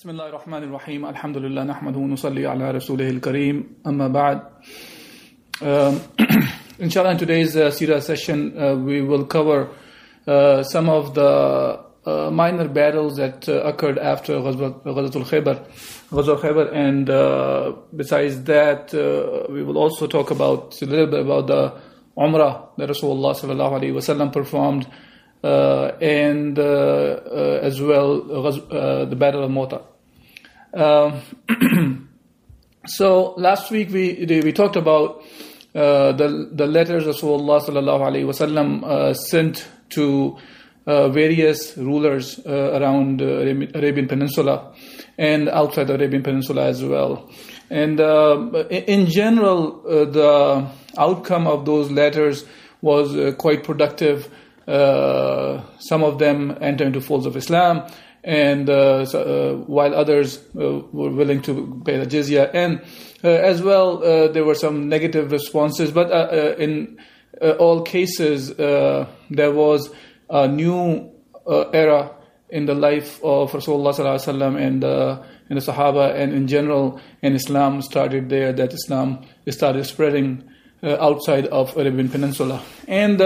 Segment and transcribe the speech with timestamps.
[0.00, 4.40] بسم الله الرحمن الرحيم الحمد لله نحمده ونصلي على رسوله الكريم أما بعد
[6.82, 9.68] إن شاء الله in today's uh, Seerah session uh, we will cover
[10.26, 15.66] uh, some of the uh, minor battles that uh, occurred after Ghazwatul Khaybar.
[16.08, 21.20] Ghazwatul Khaybar and uh, besides that uh, we will also talk about a little bit
[21.20, 21.74] about the
[22.16, 24.86] Umrah that Rasulullah sallallahu alaihi wasallam performed
[25.42, 29.82] uh, and uh, uh, as well the Battle of Mu'tah.
[30.72, 31.22] Um,
[32.86, 35.22] so last week we we talked about
[35.72, 40.38] the the letters Rasulullah sallallahu alaihi wasallam sent to
[40.86, 43.26] uh, various rulers uh, around uh,
[43.78, 44.72] Arabian Peninsula
[45.18, 47.30] and outside the Arabian Peninsula as well.
[47.68, 48.00] And
[48.70, 50.66] in general, the
[50.98, 52.44] outcome of those letters
[52.80, 54.28] was quite productive
[54.70, 57.82] uh, some of them enter into folds of Islam,
[58.22, 62.82] and uh, so, uh, while others uh, were willing to pay the jizya, and
[63.24, 65.90] uh, as well there were some negative responses.
[65.90, 66.10] But
[66.58, 66.98] in
[67.58, 69.06] all cases, there
[69.52, 69.90] was
[70.28, 71.10] a new
[71.46, 72.14] era
[72.50, 74.84] in the life of Rasulullah Sallallahu Alaihi Wasallam and
[75.48, 78.52] and the Sahaba, and in general, in Islam started there.
[78.52, 80.44] That Islam started spreading
[80.82, 83.20] outside of Arabian Peninsula, and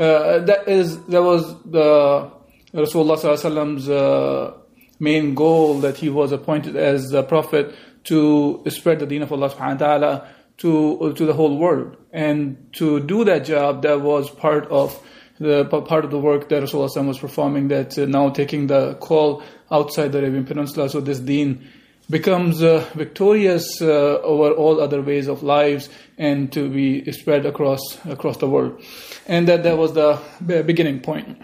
[0.00, 2.30] uh, that is that was the
[2.72, 4.52] Rasulullah's uh,
[4.98, 9.50] main goal that he was appointed as the prophet to spread the deen of Allah
[9.50, 11.96] subhanahu wa ta'ala to to the whole world.
[12.12, 14.98] And to do that job that was part of
[15.38, 19.42] the part of the work that Rasulullah was performing that uh, now taking the call
[19.70, 20.88] outside the Arabian Peninsula.
[20.90, 21.66] So this deen
[22.10, 25.88] becomes uh, victorious uh, over all other ways of lives
[26.18, 28.82] and to be spread across across the world.
[29.26, 31.40] And that that was the beginning point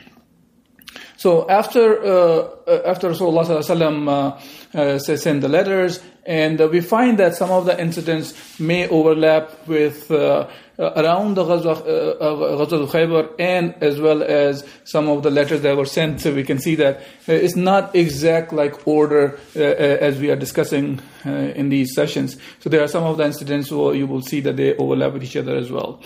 [1.17, 4.39] so after uh, after Rasulullah
[4.75, 8.89] uh, uh, sent the letters and uh, we find that some of the incidents may
[8.89, 11.77] overlap with uh, uh, around the Ghazwa,
[12.21, 16.21] uh, Khaybar and as well as some of the letters that were sent.
[16.21, 16.97] So we can see that
[17.29, 22.37] uh, it's not exact like order uh, as we are discussing in these sessions.
[22.61, 25.25] So there are some of the incidents where you will see that they overlap with
[25.25, 26.01] each other as well.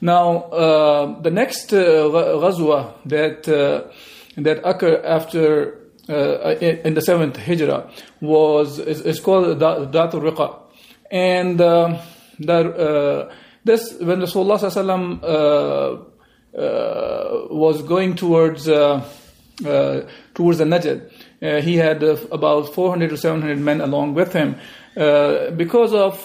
[0.00, 0.48] Now,
[1.20, 3.92] the next Ghazwa that,
[4.36, 7.90] that occurred after uh, in the seventh hijrah
[8.20, 10.58] was is, is called Dhatul Riqa,
[11.10, 11.98] and uh,
[12.48, 13.32] uh,
[13.64, 16.04] this when Rasulullah uh,
[16.56, 19.04] uh, was going towards uh,
[19.64, 20.00] uh,
[20.34, 21.10] towards the Najd,
[21.42, 24.56] uh, he had about 400 to 700 men along with him.
[24.94, 26.16] because of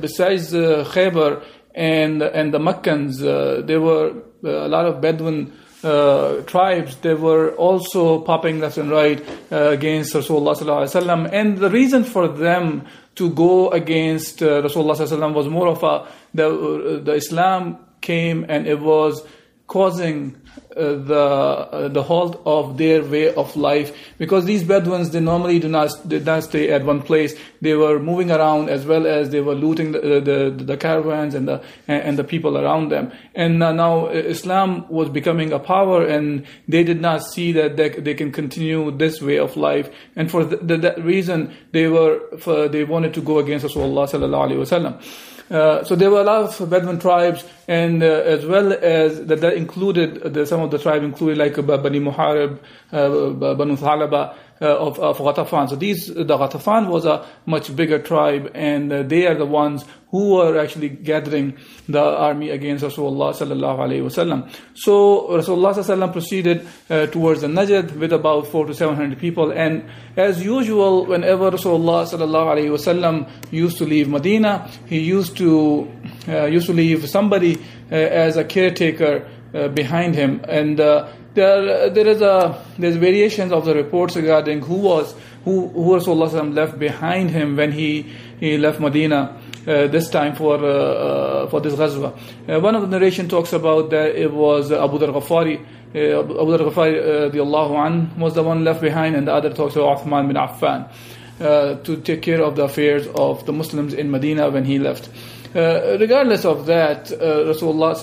[0.00, 1.42] besides Khaybar
[1.74, 4.12] and and the Meccans, there were
[4.44, 5.52] a lot of Bedouin
[5.84, 9.22] uh, tribes, they were also popping left and right
[9.52, 12.86] uh, against Rasulullah and the reason for them
[13.16, 18.80] to go against uh, Rasulullah was more of a the, the Islam came and it
[18.80, 19.22] was
[19.66, 20.36] causing
[20.76, 23.96] uh, the uh, the halt of their way of life.
[24.18, 27.34] Because these Bedouins they normally do not did not stay at one place.
[27.60, 31.48] They were moving around as well as they were looting the the, the caravans and
[31.48, 33.12] the and the people around them.
[33.34, 37.88] And uh, now Islam was becoming a power and they did not see that they,
[37.88, 39.88] they can continue this way of life.
[40.14, 44.60] And for that reason they were for, they wanted to go against Rasulullah sallallahu alaihi
[44.60, 45.02] wasallam
[45.50, 49.40] uh, so there were a lot of Bedouin tribes, and uh, as well as that,
[49.40, 52.58] that included the, some of the tribes included like Bani Muharib,
[52.92, 55.68] uh, Banu Thalaba, uh, of, of Ghatafan.
[55.68, 59.84] So these, the Ghatafan was a much bigger tribe, and uh, they are the ones
[60.10, 61.58] who were actually gathering
[61.88, 64.48] the army against Rasulullah sallallahu alaihi wasallam.
[64.74, 69.50] So Rasulullah sallallahu proceeded uh, towards the Najd with about four to seven hundred people,
[69.50, 69.84] and
[70.16, 75.90] as usual, whenever Rasulullah sallallahu alaihi wasallam used to leave Medina, he used to
[76.28, 77.56] uh, used to leave somebody
[77.90, 79.30] uh, as a caretaker uh,
[79.74, 85.14] behind him, and there there is a there's variations of the reports regarding who was
[85.44, 88.06] who who Rasulullah left behind him when he
[88.40, 89.40] he left Medina.
[89.66, 92.12] Uh, this time for uh, uh, for this ghazwa.
[92.46, 95.58] Uh, one of the narration talks about that it was Abu Dhar Ghafari.
[95.94, 99.74] Uh, Abu Dhar Ghafari uh, an was the one left behind, and the other talks
[99.74, 100.90] about Uthman bin Affan.
[101.40, 105.08] uh, to take care of the affairs of the Muslims in Medina when he left.
[105.54, 108.02] Uh, regardless of that, uh, Rasulullah's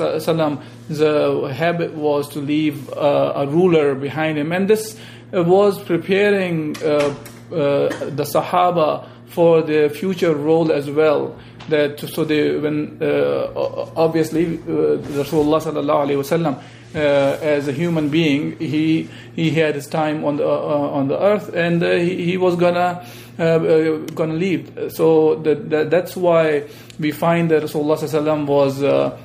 [1.02, 4.98] uh, habit was to leave uh, a ruler behind him, and this
[5.34, 7.14] was preparing uh,
[7.50, 11.38] the Sahaba for their future role as well.
[11.68, 12.98] That so they when
[13.96, 16.62] obviously Rasulullah sallallahu alaihi wasallam
[16.94, 21.22] uh, as a human being, he he had his time on the uh, on the
[21.22, 23.06] earth, and uh, he, he was gonna
[24.16, 24.92] gonna leave.
[24.94, 26.64] So that, that's why
[27.00, 28.82] we find that Rasulullah was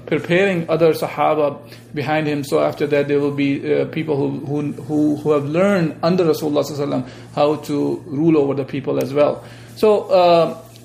[0.07, 1.59] preparing other Sahaba
[1.95, 2.43] behind him.
[2.45, 3.61] So after that, there will be
[3.93, 9.13] people who, who who have learned under Rasulullah how to rule over the people as
[9.13, 9.45] well.
[9.77, 10.09] So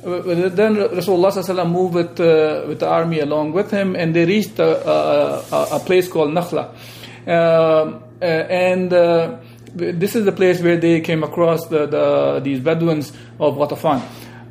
[0.03, 4.87] then Rasulullah moved with, uh, with the army along with him, and they reached a,
[4.89, 6.73] a, a place called Nakhla.
[7.27, 9.37] Uh, and uh,
[9.75, 14.01] this is the place where they came across the, the these Bedouins of Ghatafan.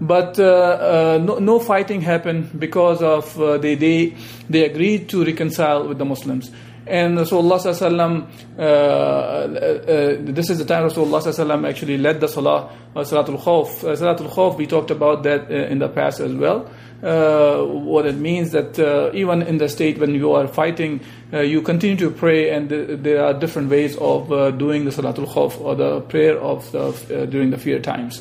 [0.01, 4.17] But uh, uh, no, no, fighting happened because of uh, they, they,
[4.49, 6.51] they agreed to reconcile with the Muslims.
[6.87, 8.27] And Rasulullah
[8.59, 13.85] uh, uh, this is the time Rasulullah actually led the Salah, uh, Salatul Khawf.
[13.85, 16.71] Uh, Salatul Khawf, we talked about that uh, in the past as well.
[17.03, 21.01] Uh, what it means that uh, even in the state when you are fighting,
[21.33, 25.61] you continue to pray, and th- there are different ways of doing the Salatul Khawf
[25.61, 28.21] or the prayer of the, during the fear times.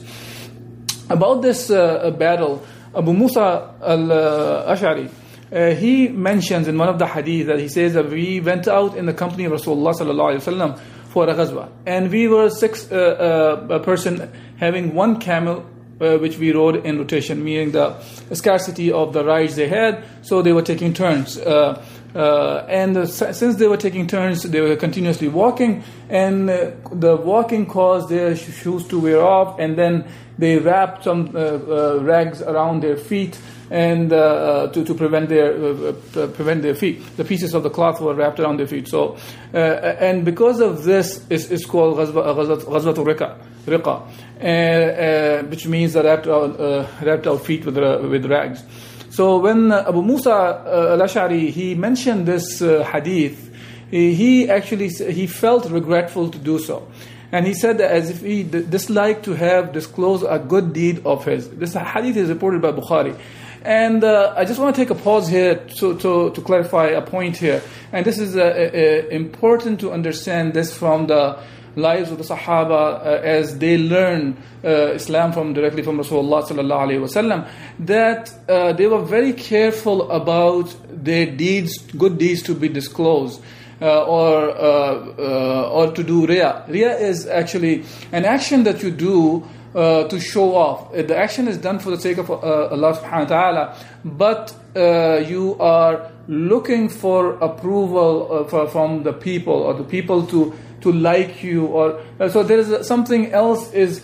[1.09, 2.63] About this battle,
[2.95, 5.09] Abu Musa al-Ash'ari,
[5.51, 8.95] uh, he mentions in one of the hadith that he says that we went out
[8.95, 10.79] in the company of Rasulullah
[11.09, 15.65] for a ghazwa, and we were six uh, uh, a person having one camel.
[16.01, 17.93] Uh, which we rode in rotation, meaning the
[18.31, 21.37] scarcity of the rides they had, so they were taking turns.
[21.37, 21.83] Uh,
[22.15, 28.07] uh, and since they were taking turns, they were continuously walking, and the walking caused
[28.07, 30.05] their shoes to wear off, and then
[30.37, 33.37] they wrapped some rags around their feet
[33.69, 37.01] and uh, uh, to, to prevent their uh, uh, uh, prevent their feet.
[37.17, 38.87] The pieces of the cloth were wrapped around their feet.
[38.87, 39.17] So
[39.53, 46.27] uh, and because of this, it's, it's called ghazwatul rika, riqa, which means the wrapped
[46.27, 46.59] out,
[47.01, 48.63] wrapped out feet with with rags.
[49.11, 53.47] So when Abu Musa al-Ash'ari he mentioned this hadith,
[53.91, 56.87] he actually he felt regretful to do so.
[57.31, 61.25] And he said that as if he disliked to have disclosed a good deed of
[61.25, 61.47] his.
[61.47, 63.19] This hadith is reported by Bukhari.
[63.63, 67.01] And uh, I just want to take a pause here to, to, to clarify a
[67.01, 67.61] point here.
[67.91, 71.39] And this is uh, uh, important to understand this from the
[71.75, 77.49] lives of the Sahaba uh, as they learn uh, Islam from directly from Rasulullah wasallam.
[77.79, 83.41] That uh, they were very careful about their deeds, good deeds, to be disclosed.
[83.81, 86.65] Uh, or uh, uh, or to do riya.
[86.67, 90.93] Riya is actually an action that you do uh, to show off.
[90.93, 94.55] Uh, the action is done for the sake of uh, Allah subhanahu wa ta'ala, but
[94.75, 100.53] uh, you are looking for approval uh, for, from the people or the people to,
[100.81, 104.03] to like you or uh, so there is something else is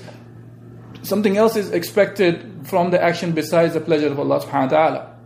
[1.03, 5.17] something else is expected from the action besides the pleasure of Allah subhanahu wa ta'ala.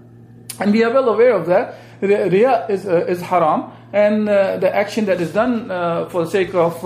[0.60, 1.76] And we are well aware of that.
[2.02, 5.70] Riya is, is haram and the action that is done
[6.10, 6.80] for the sake of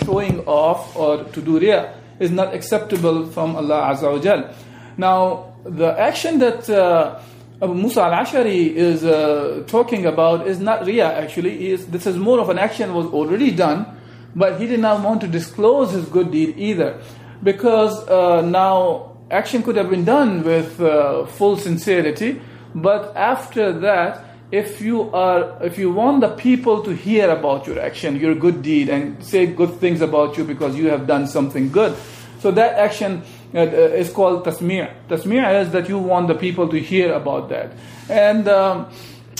[0.00, 4.54] showing off or to do riya is not acceptable from Allah Azza wa Jal.
[4.96, 7.20] Now, the action that uh,
[7.60, 11.70] Abu Musa al-Ashari is uh, talking about is not Riya actually.
[11.70, 13.86] Is, this is more of an action was already done,
[14.34, 17.00] but he did not want to disclose his good deed either.
[17.42, 22.40] Because uh, now action could have been done with uh, full sincerity,
[22.74, 27.78] but after that, if you are if you want the people to hear about your
[27.78, 31.70] action your good deed and say good things about you because you have done something
[31.70, 31.96] good.
[32.40, 33.22] So that action
[33.54, 37.48] uh, uh is called tasmi' tasmi' is that you want the people to hear about
[37.50, 37.72] that.
[38.08, 38.86] And um,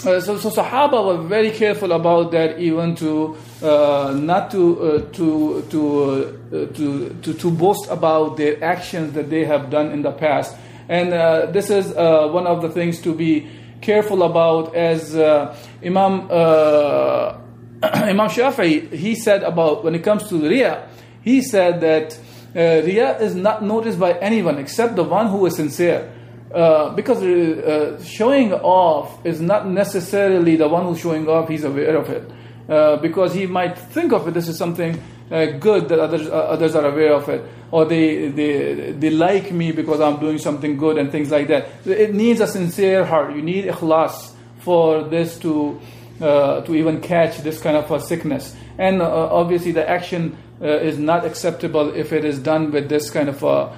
[0.07, 5.13] uh, so, so Sahaba were very careful about that, even to uh, not to uh,
[5.13, 10.03] to to, uh, to to to boast about their actions that they have done in
[10.03, 10.55] the past.
[10.89, 11.13] And
[11.53, 13.51] this is one of the things to be
[13.81, 17.39] careful about as uh, Imam uh,
[17.83, 20.89] Imam Shafi'i he said about when it comes to Riya
[21.23, 22.19] he said that
[22.55, 26.13] uh, Riya is not noticed by anyone except the one who is sincere.
[26.53, 31.97] Uh, because uh, showing off is not necessarily the one who's showing off he's aware
[31.97, 32.31] of it.
[32.69, 34.99] Uh, because he might think of it this is something
[35.31, 39.53] uh, good that others uh, others are aware of it, or they, they they like
[39.53, 41.69] me because I'm doing something good and things like that.
[41.87, 43.35] It needs a sincere heart.
[43.37, 45.81] You need ikhlas for this to
[46.21, 48.55] uh, to even catch this kind of a sickness.
[48.79, 53.11] And uh, obviously, the action uh, is not acceptable if it is done with this
[53.11, 53.77] kind of a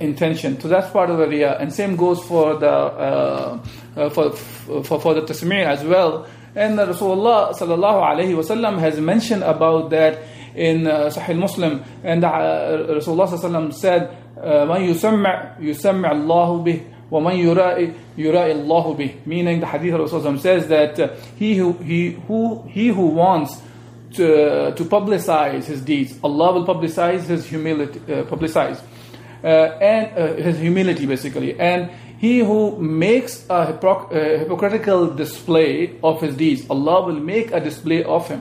[0.00, 0.58] intention.
[0.60, 1.58] So that's part of the riya.
[1.58, 3.60] And same goes for the
[4.10, 6.26] for, for for the tasmi' as well.
[6.55, 10.19] And Rasulullah sallallahu alaihi wasallam has mentioned about that
[10.55, 11.83] in uh, Sahih Muslim.
[12.03, 18.65] And uh, Rasulullah sallallahu alaihi wasallam said, "Man yusamma yusamma Allah bih." وَمَنْ يُرَائِ يُرَائِ
[18.65, 22.89] اللَّهُ بِهِ Meaning the hadith of Rasulullah says that uh, he, who, he, who, he
[22.89, 23.59] who wants
[24.13, 28.81] to, to publicize his deeds, Allah will publicize his humility, uh, publicize,
[29.43, 31.59] uh, and uh, his humility basically.
[31.59, 31.89] And
[32.24, 38.02] he who makes a, a, hypocritical display of his deeds, Allah will make a display
[38.04, 38.40] of him.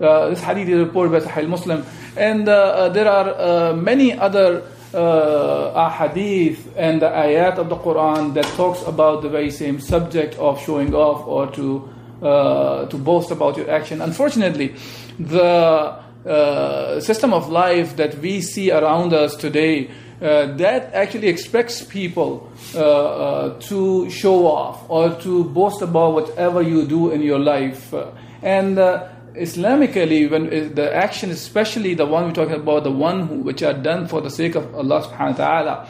[0.00, 1.84] Uh, this hadith is reported by Sahih Muslim.
[2.16, 8.46] And uh, there are many other uh, hadith and the ayat of the Quran that
[8.56, 11.88] talks about the very same subject of showing off or to
[12.22, 14.02] uh, to boast about your action.
[14.02, 14.74] Unfortunately,
[15.18, 15.96] the
[16.26, 22.52] uh, system of life that we see around us today uh, that actually expects people
[22.74, 27.94] uh, uh, to show off or to boast about whatever you do in your life.
[28.42, 28.78] and
[29.34, 33.72] Islamically, when the action, especially the one we're talking about, the one who, which are
[33.72, 35.88] done for the sake of Allah subhanahu wa ta'ala,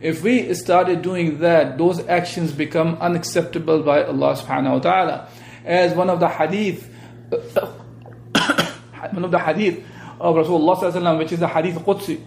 [0.00, 5.28] if we started doing that, those actions become unacceptable by Allah subhanahu wa ta'ala.
[5.64, 6.90] As one of the hadith,
[9.12, 9.84] one of the hadith
[10.18, 12.20] of Rasulullah which is the hadith Qudsi,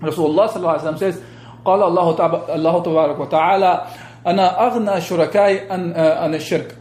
[0.00, 1.20] Rasulullah says,
[1.64, 3.82] قال الله تبارك وتعالى
[4.26, 6.76] أنا أغنى شركائي عن الشرك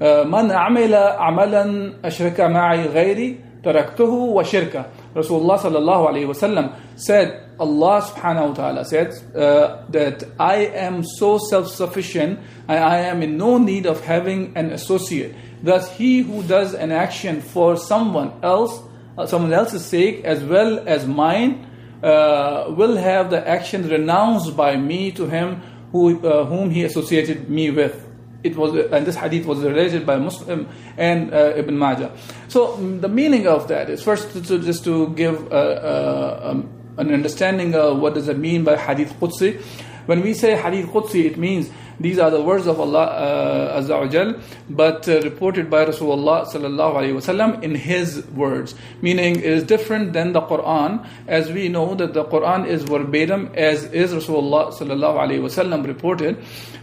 [0.00, 8.48] من عمل عملا أشرك معي غيري تركته وشركه Rasulullah sallallahu alayhi wasallam said, Allah subhanahu
[8.48, 13.86] wa ta'ala said uh, that I am so self-sufficient and I am in no need
[13.86, 15.36] of having an associate.
[15.62, 18.82] Thus, he who does an action for someone else,
[19.16, 21.64] uh, someone else's sake as well as mine,
[22.03, 27.49] uh, will have the action renounced by me to him who, uh, whom he associated
[27.49, 28.05] me with
[28.43, 32.15] it was and this hadith was related by Muslim and uh, Ibn Majah.
[32.47, 36.39] So mm, the meaning of that is first to, to just to give uh, uh,
[36.43, 39.61] um, an understanding of what does it mean by hadith Qudsi.
[40.09, 43.99] When we say hadith Qudsi, it means these are the words of Allah uh, Azza
[43.99, 44.33] wa Jal,
[44.67, 48.73] but uh, reported by Rasulullah sallallahu alaihi wasallam in His words.
[49.03, 53.51] Meaning, it is different than the Quran, as we know that the Quran is verbatim,
[53.53, 56.37] as is Rasulullah sallallahu alaihi wasallam reported.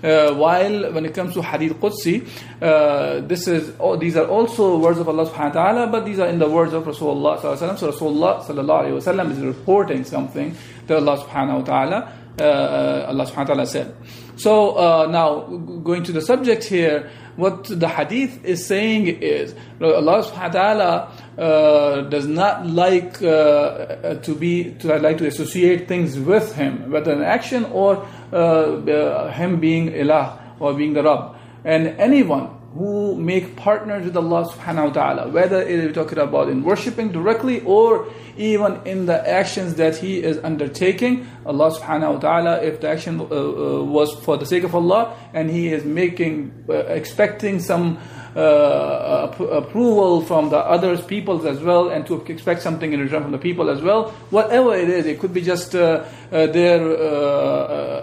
[0.05, 2.29] Uh, while when it comes to Hadith Qudsi,
[2.63, 6.21] uh, this is oh, these are also words of Allah subhanahu wa taala, but these
[6.21, 7.79] are in the words of Rasulullah sallallahu alaihi wasallam.
[7.79, 10.55] So Rasulullah sallallahu alaihi wasallam is reporting something
[10.87, 13.95] that Allah subhanahu wa taala Allah subhanahu wa ta'ala said.
[14.37, 15.41] So uh, now
[15.83, 21.13] going to the subject here, what the hadith is saying is Allah subhanahu wa ta'ala
[21.39, 27.13] uh, does not like uh, to be to like to associate things with him, whether
[27.13, 31.37] an action or uh, him being ilah or being the Rabb.
[31.65, 36.49] And anyone who make partners with Allah subhanahu wa ta'ala, whether it is talking about
[36.49, 41.27] in worshipping directly or even in the actions that he is undertaking.
[41.47, 45.17] Allah subhanahu wa ta'ala, if the action uh, uh, was for the sake of Allah
[45.33, 47.99] and he is making, uh, expecting some
[48.37, 53.33] uh, approval from the others, peoples as well, and to expect something in return from
[53.33, 54.11] the people as well.
[54.31, 56.83] Whatever it is, it could be just uh, uh, their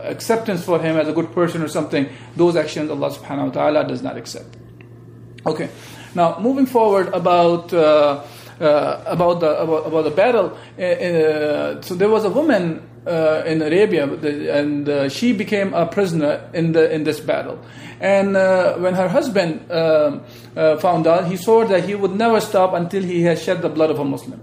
[0.10, 2.10] acceptance for him as a good person or something.
[2.36, 4.58] Those actions Allah subhanahu wa ta'ala does not accept.
[5.46, 5.70] Okay,
[6.16, 8.24] now moving forward about uh,
[8.62, 10.58] uh, about the about, about the battle.
[10.80, 15.86] Uh, uh so there was a woman uh, in Arabia, and uh, she became a
[15.86, 17.60] prisoner in the in this battle.
[18.00, 18.34] And
[18.82, 20.24] when her husband um,
[20.80, 23.92] found out, he swore that he would never stop until he had shed the blood
[23.92, 24.42] of a Muslim.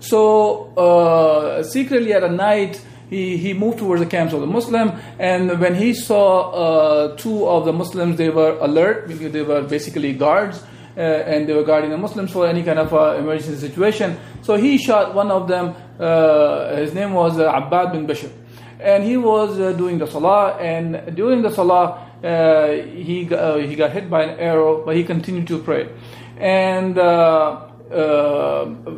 [0.00, 2.80] So secretly at a night
[3.12, 7.46] he, he moved towards the camps of the Muslim, and when he saw uh, two
[7.46, 10.62] of the Muslims, they were alert, they were basically guards,
[10.96, 14.16] uh, and they were guarding the Muslims for any kind of uh, emergency situation.
[14.40, 15.91] So he shot one of them, uh,
[16.76, 18.30] his name was uh, Abbad bin Bishr.
[18.80, 24.10] And he was uh, doing the salah, and during the salah, he, he got hit
[24.10, 25.88] by an arrow, but he continued to pray.
[26.36, 26.96] And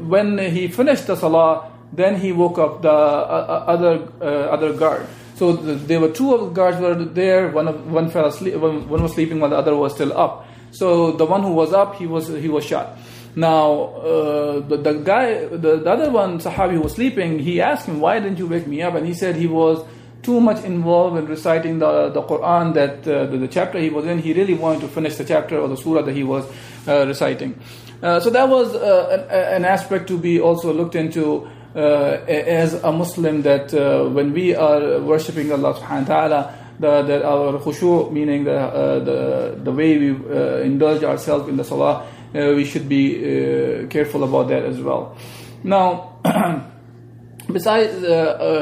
[0.08, 4.72] when he finished the salah, then he woke up the uh, uh, other uh, other
[4.72, 5.06] guard.
[5.36, 7.50] So the, there were two of the guards were there.
[7.50, 8.56] One of one fell asleep.
[8.56, 10.46] One, one was sleeping while the other was still up.
[10.72, 12.98] So the one who was up, he was he was shot.
[13.36, 17.86] Now uh, the, the guy, the, the other one, Sahabi who was sleeping, he asked
[17.86, 19.84] him, "Why didn't you wake me up?" And he said he was
[20.22, 24.06] too much involved in reciting the, the Quran that uh, the, the, chapter he was
[24.06, 24.18] in.
[24.18, 26.46] He really wanted to finish the chapter or the surah that he was
[26.86, 27.58] uh, reciting.
[28.00, 33.72] so that was an, an, aspect to be also looked into as a Muslim that
[34.12, 38.98] when we are worshipping Allah subhanahu wa ta'ala, that, the, our khushu, meaning the, uh,
[38.98, 44.24] the, the way we uh, indulge ourselves in the salah, uh, we should be careful
[44.24, 45.16] about that as well.
[45.62, 46.18] Now,
[47.52, 47.94] besides,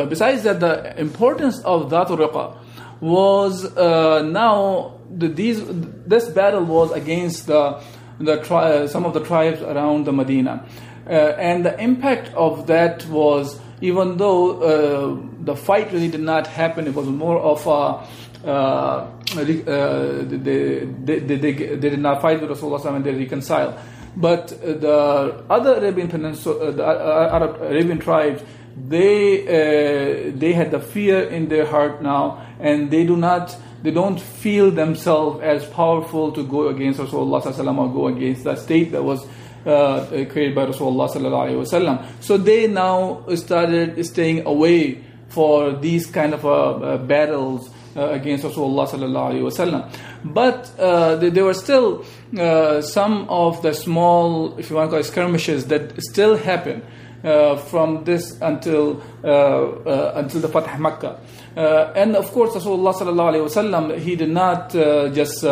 [0.09, 2.57] besides that, the importance of Dhatul Riqa
[3.01, 5.63] was now the, these
[6.07, 7.83] this battle was against the
[8.19, 10.65] the tri- some of the tribes around the Medina,
[11.07, 16.47] uh, and the impact of that was even though uh, the fight really did not
[16.47, 22.41] happen, it was more of a uh, uh, they, they, they, they, did not fight
[22.41, 23.75] with Rasulullah and they reconciled.
[24.17, 28.43] But the other Arabian peninsula, the Arab Arabian tribes,
[28.77, 34.21] they they had the fear in their heart now, and they do not they don't
[34.21, 39.27] feel themselves as powerful to go against Rasulullah or go against the state that was
[39.67, 46.51] uh, created by Rasulullah So they now started staying away for these kind of uh,
[46.51, 49.91] uh, battles uh, against Rasulullah
[50.25, 52.05] But uh, there were still
[52.39, 56.83] uh, some of the small, if you want to call it skirmishes, that still happen
[57.23, 61.21] uh, from this until until the Fatah Makkah.
[61.55, 65.45] and of course, Rasulullah he did not just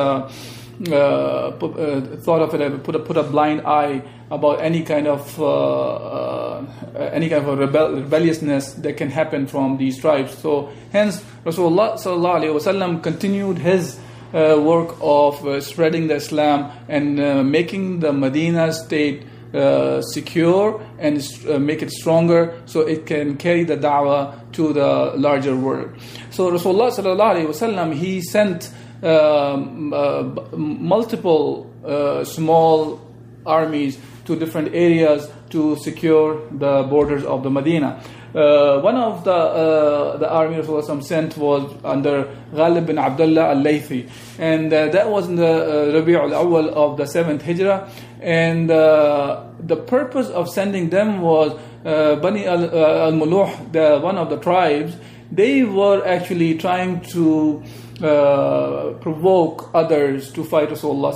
[0.89, 5.07] uh, put, uh, thought of it, put a, put a blind eye about any kind
[5.07, 6.67] of uh, uh,
[7.13, 10.37] any kind of rebel, rebelliousness that can happen from these tribes.
[10.39, 13.99] So hence Rasulullah sallallahu alaihi wasallam continued his
[14.33, 21.21] uh, work of uh, spreading the Islam and making the Medina state secure and
[21.61, 25.91] make it stronger so it can carry the da'wah to the larger world.
[26.31, 28.71] So Rasulullah sallallahu alaihi wasallam he sent
[30.53, 33.01] multiple uh, small
[33.47, 38.03] armies to different areas to secure the borders of the Medina.
[38.35, 44.09] Uh, one of the uh, the army Rasulullah sent was under Ghalib bin Abdullah al-Laythi,
[44.39, 47.91] and uh, that was in the uh, Rabi' al-Awwal of the seventh Hijrah.
[48.21, 54.95] And the purpose of sending them was Bani al-Muluh, the one of the tribes.
[55.33, 57.63] They were actually trying to
[58.03, 61.13] uh, provoke others to fight Rasulullah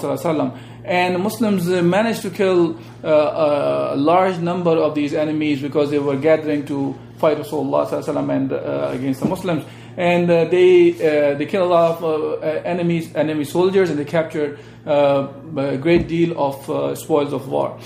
[0.84, 6.16] and Muslims managed to kill uh, a large number of these enemies because they were
[6.16, 9.64] gathering to fight Rasulullah and uh, against the Muslims.
[9.96, 14.04] And uh, they uh, they killed a lot of uh, enemies enemy soldiers and they
[14.04, 17.78] captured a great deal of spoils of war.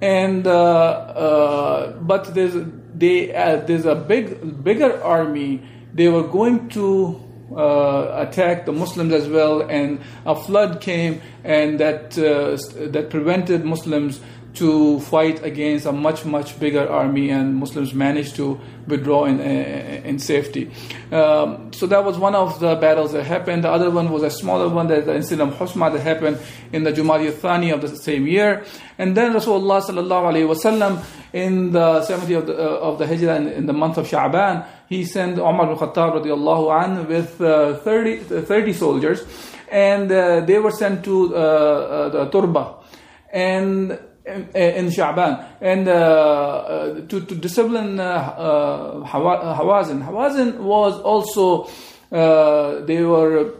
[0.00, 2.54] And but there's
[2.94, 3.26] they
[3.66, 5.62] there's a big bigger army.
[5.92, 7.20] They were going to
[7.54, 12.56] uh, attacked the Muslims as well, and a flood came, and that uh,
[12.90, 14.20] that prevented Muslims
[14.58, 20.18] to fight against a much much bigger army, and Muslims managed to withdraw in in
[20.18, 20.70] safety.
[21.12, 23.64] Um, so that was one of the battles that happened.
[23.64, 26.38] The other one was a smaller one, that the incident of Husma that happened
[26.72, 28.64] in the Jumadi Thani of the same year,
[28.98, 33.36] and then Rasulullah sallallahu alaihi wasallam in the 70th of the, uh, of the Hijrah
[33.36, 38.42] in, in, the month of Sha'ban, he sent Umar al-Khattab radiallahu an with uh, 30,
[38.42, 39.24] 30 soldiers,
[39.70, 42.76] and uh, they were sent to the Turba.
[43.30, 43.98] And
[44.54, 50.04] in Sha'ban and uh, uh, to, to discipline uh, Hawazin.
[50.06, 51.68] Hawazin was also,
[52.10, 53.54] they were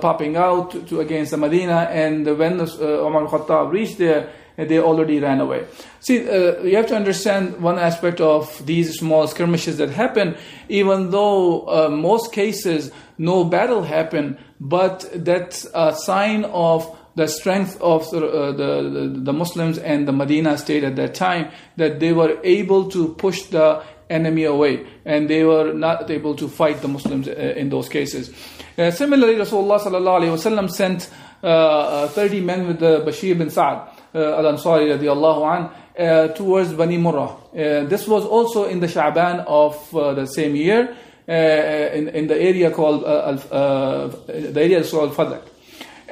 [0.00, 2.66] popping out to, to, against the Medina and when the,
[3.04, 5.66] Umar al-Khattab reached there, they already ran away.
[6.00, 10.36] See, uh, you have to understand one aspect of these small skirmishes that happen,
[10.68, 17.80] even though uh, most cases no battle happened, but that's a sign of the strength
[17.80, 22.12] of the, uh, the, the, Muslims and the Medina state at that time, that they
[22.12, 26.88] were able to push the enemy away and they were not able to fight the
[26.88, 28.30] Muslims uh, in those cases.
[28.78, 31.10] Uh, similarly, Rasulullah sent
[31.42, 36.72] uh, uh, 30 men with the Bashir bin Sa'ad uh, al-Ansari radiallahu an, uh, towards
[36.72, 37.36] Bani Murrah.
[37.52, 40.96] Uh, this was also in the Sha'ban of the same year
[41.26, 45.51] in, in the area called the area called Fadak.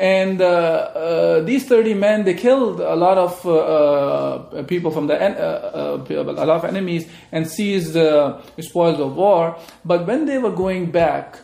[0.00, 5.22] And uh, uh, these 30 men, they killed a lot of uh, people from the,
[5.22, 5.96] en- a
[6.46, 9.58] lot of enemies and seized the spoils of war.
[9.84, 11.38] But when they were going back,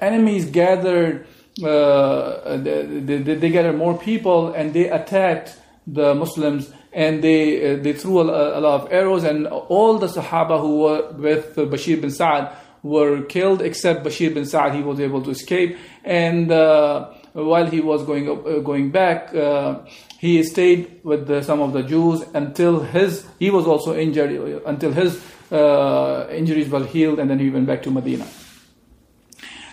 [0.00, 1.26] enemies gathered
[1.62, 7.82] uh, they, they, they, gathered more people and they attacked the Muslims and they uh,
[7.82, 11.98] they threw a, a, lot of arrows and all the Sahaba who were with Bashir
[11.98, 12.54] bin Sa'ad
[12.94, 17.80] were killed except Bashir bin Sa'ad he was able to escape and uh, while he
[17.80, 19.80] was going uh, going back, uh,
[20.18, 24.30] he stayed with the, some of the Jews until his he was also injured
[24.64, 25.22] until his
[25.52, 28.26] uh, injuries were healed, and then he went back to Medina.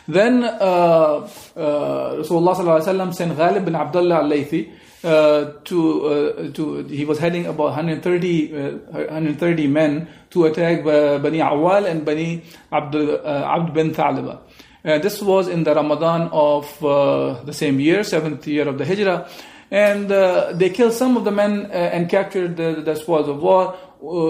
[0.08, 4.70] Then uh, uh, Rasulullah sent Ghalib bin Abdullah al-Laythi
[5.04, 8.72] uh, to uh, to he was heading about 130 uh,
[9.12, 14.40] 130 men to attack Bani Awal and Bani Abd, uh, Abd bin Thaliba.
[14.86, 18.86] Uh, this was in the Ramadan of uh, the same year, seventh year of the
[18.86, 19.30] Hijrah,
[19.72, 20.10] and
[20.58, 23.78] they killed some of the men and captured the, the spoils of war.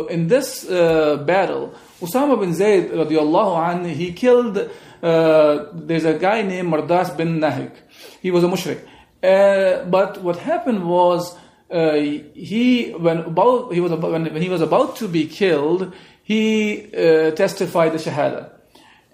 [0.10, 4.56] in this battle, Usama bin Zayd radiallahu anh, he killed.
[5.02, 7.74] there's a guy named Mardas bin Nahik.
[8.22, 8.88] He was a mushrik.
[9.23, 11.37] Uh, but what happened was
[11.71, 15.93] uh, he when about he was about, when, when, he was about to be killed,
[16.23, 18.51] he uh, testified the shahada.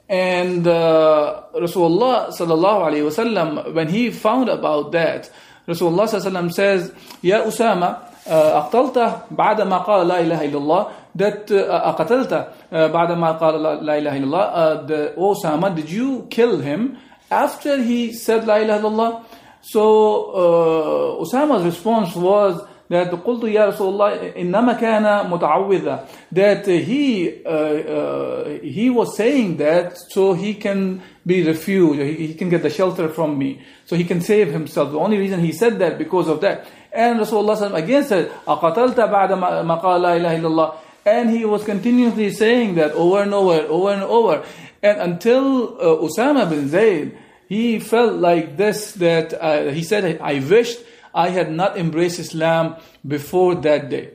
[0.09, 5.31] And uh, Rasulullah sallallahu alaihi wasallam, when he found about that,
[5.67, 10.87] Rasulullah sallallahu says, "Ya Usama, أقتلته بعد ما قال لا إله إلا الله
[11.17, 16.59] that uh, أقتلته بعد ما قال لا إله إلا الله the Osama did you kill
[16.61, 16.97] him
[17.31, 19.21] after he said لا إله إلا الله
[19.63, 27.43] so uh, Usama's response was that قلت يا رسول الله إنما كان متعوذا that he
[27.45, 32.63] uh, uh, he was saying that so he can be refuge he, he can get
[32.63, 35.97] the shelter from me so he can save himself the only reason he said that
[35.97, 39.33] because of that and Rasulullah again said أقتلت بعد
[39.65, 40.73] ما قال لا إله إلا الله
[41.07, 44.45] and he was continuously saying that over and over over and over
[44.83, 47.17] and until uh, Usama bin Zayd
[47.50, 50.80] he felt like this that uh, he said, I wished
[51.16, 54.12] I had not embraced Islam before that day.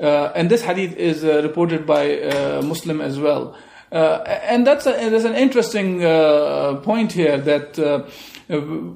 [0.00, 3.54] Uh, and this hadith is uh, reported by uh, Muslim as well.
[3.92, 7.78] Uh, and that's, a, that's an interesting uh, point here that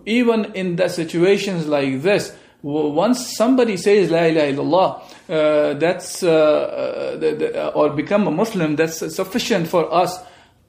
[0.06, 7.72] even in the situations like this, once somebody says La ilaha illallah, that's, the, the,
[7.72, 10.18] or become a Muslim, that's sufficient for us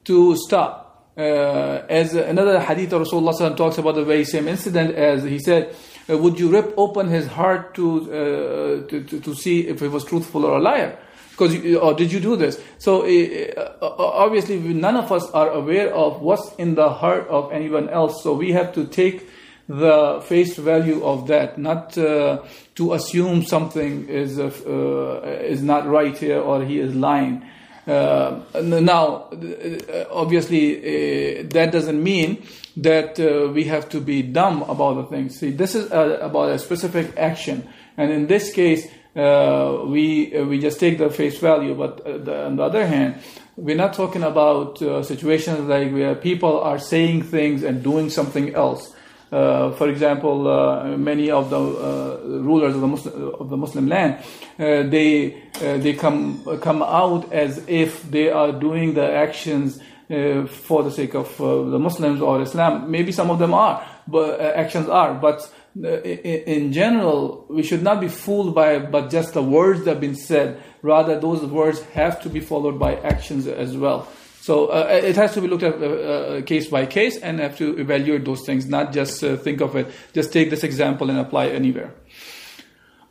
[0.04, 0.85] to stop
[1.16, 5.74] uh, as another hadith of Rasulullah talks about the very same incident as he said,
[6.10, 9.88] uh, would you rip open his heart to, uh, to, to, to, see if he
[9.88, 10.98] was truthful or a liar?
[11.30, 12.62] Because or did you do this?
[12.78, 17.52] So uh, uh, obviously none of us are aware of what's in the heart of
[17.52, 18.22] anyone else.
[18.22, 19.28] So we have to take
[19.68, 22.42] the face value of that, not uh,
[22.76, 27.42] to assume something is is not right here or he is lying.
[27.86, 32.42] Uh, now, uh, obviously, uh, that doesn't mean
[32.76, 35.38] that uh, we have to be dumb about the things.
[35.38, 40.44] See, this is a, about a specific action, and in this case, uh, we uh,
[40.44, 41.74] we just take the face value.
[41.76, 43.20] But the, on the other hand,
[43.56, 48.92] we're not talking about situations like where people are saying things and doing something else.
[49.30, 53.88] Uh, for example, uh, many of the uh, rulers of the Muslim, of the Muslim
[53.88, 54.18] land,
[54.58, 60.46] uh, they uh, they come come out as if they are doing the actions uh,
[60.46, 62.88] for the sake of the Muslims or Islam.
[62.88, 65.14] Maybe some of them are, but actions are.
[65.14, 70.00] But in general, we should not be fooled by but just the words that have
[70.00, 70.62] been said.
[70.82, 74.06] Rather, those words have to be followed by actions as well.
[74.46, 77.58] So uh, it has to be looked at uh, uh, case by case and have
[77.58, 81.18] to evaluate those things, not just uh, think of it, just take this example and
[81.18, 81.92] apply anywhere.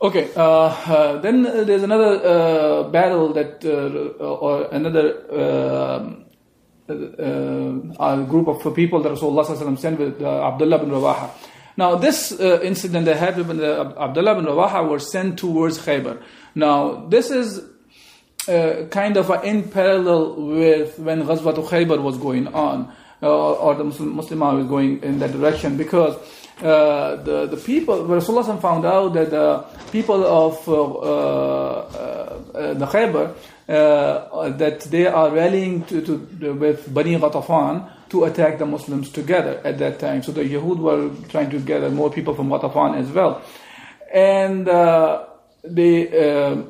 [0.02, 5.08] Okay, uh, uh, then there's another battle that, or another
[6.88, 11.32] um, group of people that Rasulullah sent with Abdullah bin Rawaha.
[11.76, 16.24] Now, this incident that happened with Abdullah bin Rawaha were sent towards Khaybar.
[16.56, 17.62] Now, this is
[18.48, 23.84] uh, kind of in parallel with when Ghazwat Khaybar was going on, uh, or the
[23.84, 26.16] Muslim, Muslim was going in that direction, because
[26.62, 33.34] uh, the the people, Rasulullah found out that the people of uh, uh, the Khaybar
[34.58, 39.80] that they are rallying to, to with Bani Ghatafan to attack the Muslims together at
[39.80, 40.22] that time.
[40.22, 43.42] So the Yahud were trying to gather more people from Ghatafan as well,
[44.14, 44.68] and
[45.64, 46.66] they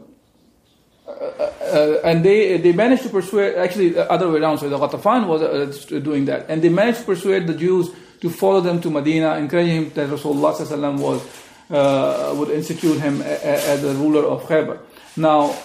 [1.07, 4.57] Uh, uh, uh, and they they managed to persuade actually the other way around.
[4.57, 7.91] So the Ghatafan was uh, doing that, and they managed to persuade the Jews
[8.21, 11.21] to follow them to Medina, encouraging him that Rasulullah was
[11.69, 14.79] uh, would institute him as the ruler of Khaybar.
[15.15, 15.55] Now,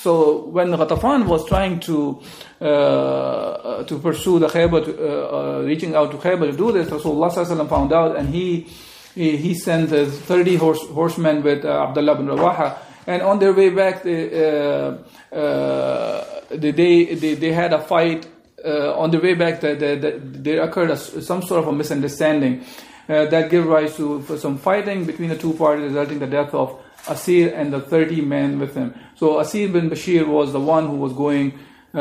[0.00, 2.20] so when the Ghatafan was trying to
[2.60, 7.94] uh, to pursue the Khaybar, to, reaching out to Khaybar to do this, Rasulullah found
[7.94, 8.66] out, and he
[9.14, 12.76] he, he sent 30 horse, horsemen with Abdullah bin Rawaha
[13.10, 14.96] and on their way back, they, uh,
[15.34, 18.26] uh, they, they, they had a fight.
[18.62, 21.72] Uh, on the way back, the, the, the, there occurred a, some sort of a
[21.72, 22.64] misunderstanding.
[23.08, 26.78] that gave rise to some fighting between the two parties, resulting in the death of
[27.08, 28.94] Asir and the 30 men with him.
[29.16, 31.58] So Asir bin Bashir was the one who was going
[31.92, 31.98] uh,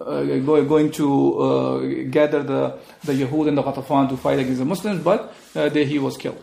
[0.00, 1.78] uh, going to uh,
[2.10, 5.98] gather the, the Yahud and the Ghatafan to fight against the Muslims, but there he
[5.98, 6.40] was killed.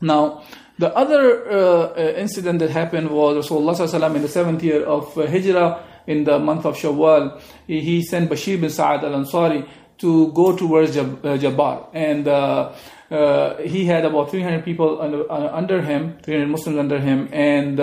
[0.00, 0.42] Now,
[0.78, 6.24] the other uh, incident that happened was Rasulullah in the seventh year of Hijrah, in
[6.24, 9.66] the month of Shawwal, he, he sent Bashir bin Sa'ad al-Ansari
[9.98, 11.88] to go towards Jab, uh, Jabbar.
[11.94, 12.72] And uh,
[13.10, 17.28] uh, he had about 300 people under, under, him, 300 Muslims under him.
[17.32, 17.78] And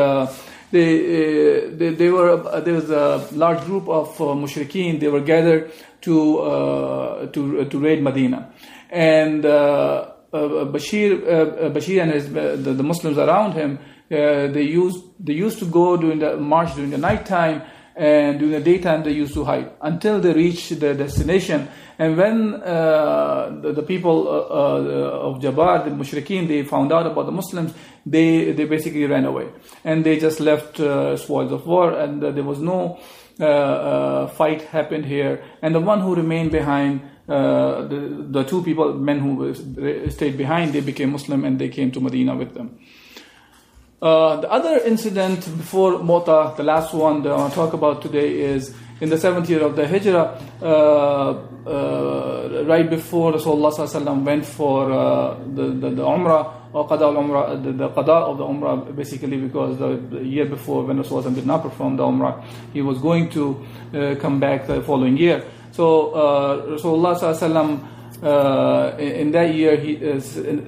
[0.71, 5.71] they, they, they, were, there was a large group of uh, mushrikeen, they were gathered
[6.01, 8.51] to, uh, to, to raid Medina.
[8.89, 15.59] And uh, Bashir, Bashir and his, the, the, Muslims around him, they used they used
[15.59, 17.61] to go during the march during the night time
[17.95, 21.67] and during the daytime they used to hide until they reached their destination.
[21.99, 27.05] And when uh, the, the, people uh, uh, of Jabbar, the Mushrikeen, they found out
[27.05, 27.73] about the Muslims,
[28.05, 29.49] they, they basically ran away.
[29.83, 32.99] And they just left uh, spoils of war, and uh, there was no uh,
[33.41, 35.43] fight happened here.
[35.61, 39.53] And the one who remained behind, the, the two people, men who
[40.09, 42.79] stayed behind, they became Muslim and they came to Medina with them.
[44.01, 48.01] Uh, the other incident before Mu'tah, the last one that I want to talk about
[48.01, 51.37] today, is in the seventh year of the Hijrah, uh,
[51.69, 58.37] uh, right before Rasulullah went for uh, the, the, the, Umrah, or the, Qada of
[58.37, 62.81] the Umrah, basically because the, year before when Rasulullah did not perform the Umrah, he
[62.81, 65.43] was going to uh, come back the following year.
[65.71, 67.87] So uh, Rasulullah
[68.23, 70.67] uh, in that year, he is in,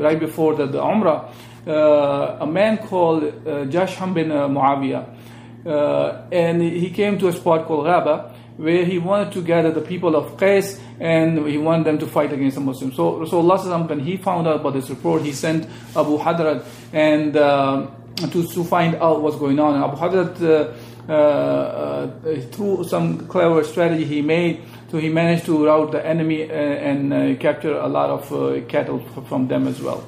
[0.00, 1.32] right before the, the Umrah,
[1.66, 6.32] uh, a man called uh, Jasham bin uh, Muawiyah.
[6.32, 8.29] and he came to a spot called Ghaba,
[8.60, 12.30] where he wanted to gather the people of Qais and he wanted them to fight
[12.30, 12.94] against the Muslims.
[12.94, 15.64] So Rasulullah when he found out about this report, he sent
[15.96, 19.76] Abu Hadrad and uh, to, to find out what's going on.
[19.76, 20.76] And Abu Hadrad,
[21.08, 26.42] uh, uh, through some clever strategy he made, so he managed to rout the enemy
[26.42, 30.04] and, and capture a lot of cattle from them as well.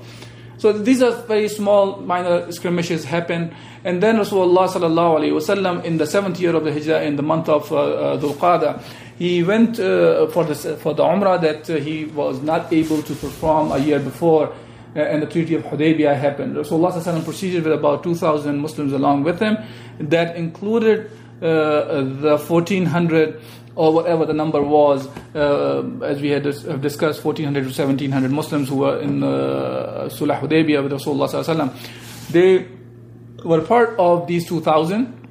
[0.63, 3.53] So these are very small, minor skirmishes happen.
[3.83, 7.23] And then Rasulullah sallallahu alaihi wasallam in the seventh year of the Hijrah, in the
[7.25, 7.79] month of uh,
[8.15, 8.81] uh, Dhul
[9.19, 13.13] he went uh, for this for the Umrah that uh, he was not able to
[13.13, 14.55] perform a year before.
[14.95, 16.55] Uh, and the Treaty of Hudaybiyah happened.
[16.55, 19.59] Rasulullah sallallahu proceeded with about 2,000 Muslims along with him.
[19.99, 21.11] That included
[21.43, 23.43] uh, the 1,400
[23.75, 28.69] or whatever the number was, uh, as we had dis- discussed, 1400 to 1700 Muslims
[28.69, 31.73] who were in uh, Sulh Hudaybiyah with Rasulullah
[32.31, 32.69] they
[33.45, 35.23] were part of these 2000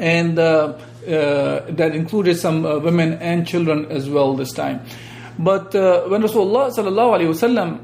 [0.00, 4.84] and uh, uh, that included some uh, women and children as well this time.
[5.38, 7.80] But uh, when Rasulullah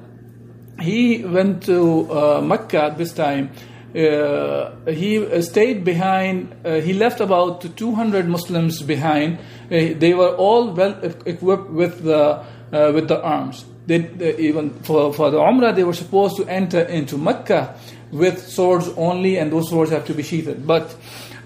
[0.80, 3.50] he went to Mecca this time,
[3.94, 9.38] uh, he stayed behind, uh, he left about 200 Muslims behind.
[9.66, 13.64] Uh, they were all well equipped with the, uh, with the arms.
[13.86, 17.78] They, they, even for, for the Umrah, they were supposed to enter into Mecca
[18.10, 20.66] with swords only, and those swords have to be sheathed.
[20.66, 20.96] But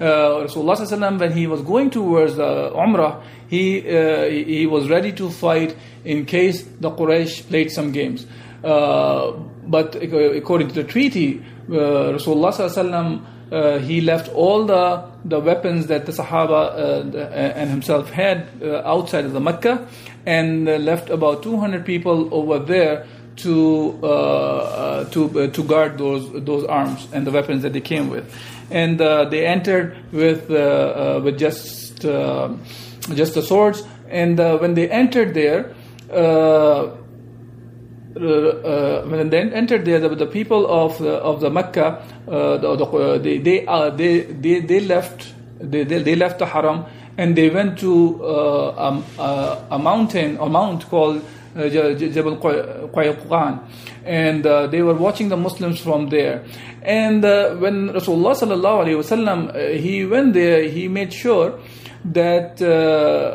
[0.00, 5.30] uh, Rasulullah when he was going towards the Umrah, he, uh, he was ready to
[5.30, 8.26] fight in case the Quraysh played some games.
[8.62, 9.32] Uh,
[9.66, 12.52] but according to the treaty, uh, Rasulullah
[13.50, 18.82] uh, he left all the, the weapons that the Sahaba uh, and himself had uh,
[18.84, 19.86] outside of the Mecca
[20.26, 23.06] and left about 200 people over there
[23.36, 28.10] to uh, uh, to to guard those those arms and the weapons that they came
[28.10, 28.34] with,
[28.68, 33.84] and they entered with with just just the swords.
[34.08, 35.72] And when they entered there,
[38.20, 42.56] uh, uh, when they entered there, the, the people of the, of the Mecca, uh,
[42.58, 43.64] the, the, they they,
[43.96, 46.84] they they they left they, they, they left the Haram
[47.16, 49.02] and they went to a,
[49.70, 53.60] a, mountain a mount called Jabal Qayquqan,
[54.04, 56.44] and uh, they were watching the Muslims from there.
[56.82, 61.58] And uh, when Rasulullah sallallahu alaihi wasallam uh, he went there, he made sure
[62.04, 62.58] that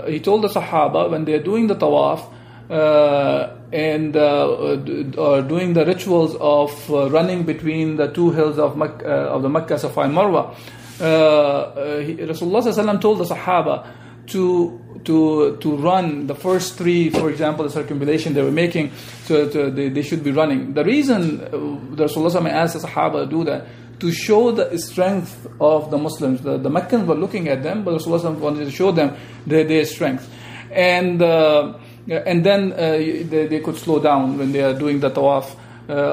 [0.08, 2.33] he told the Sahaba when they are doing the tawaf
[2.70, 9.04] and uh, uh, doing the rituals of uh, running between the two hills of, Mek-
[9.04, 10.56] of the Mecca, Safa and Marwa,
[11.00, 13.88] Rasulullah told the Sahaba
[14.28, 18.92] to to to run the first three, for example, the circumambulation they were making,
[19.26, 20.74] so to, they, they should be running.
[20.74, 21.50] The reason uh,
[21.96, 23.68] the Rasulullah asked the Sahaba to do that
[24.00, 26.42] to show the strength of the Muslims.
[26.42, 29.86] The, the Meccans were looking at them, but Rasulullah wanted to show them their, their
[29.86, 30.30] strength.
[30.72, 35.56] And uh, and then they, they could slow down when they are doing the tawaf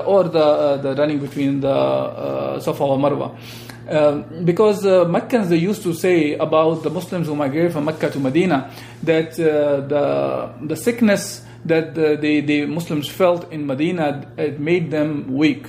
[0.07, 3.37] or the the running between the Safa or Marwa.
[3.91, 8.09] Um, because uh, Meccans they used to say about the Muslims who migrated from Mecca
[8.11, 8.71] to Medina
[9.03, 14.93] that uh, the the sickness that the, the, the, Muslims felt in Medina it made
[14.93, 15.67] them weak,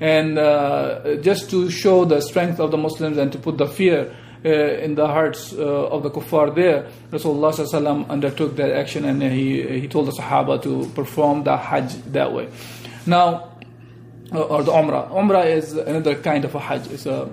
[0.00, 4.14] and uh, just to show the strength of the Muslims and to put the fear.
[4.44, 9.80] Uh, in the hearts uh, of the kuffar there, Rasulullah undertook that action and he,
[9.80, 12.48] he told the Sahaba to perform the Hajj that way.
[13.06, 13.52] Now,
[14.32, 15.10] or the Umrah.
[15.10, 16.90] Umrah is another kind of a Hajj.
[16.90, 17.30] It's a,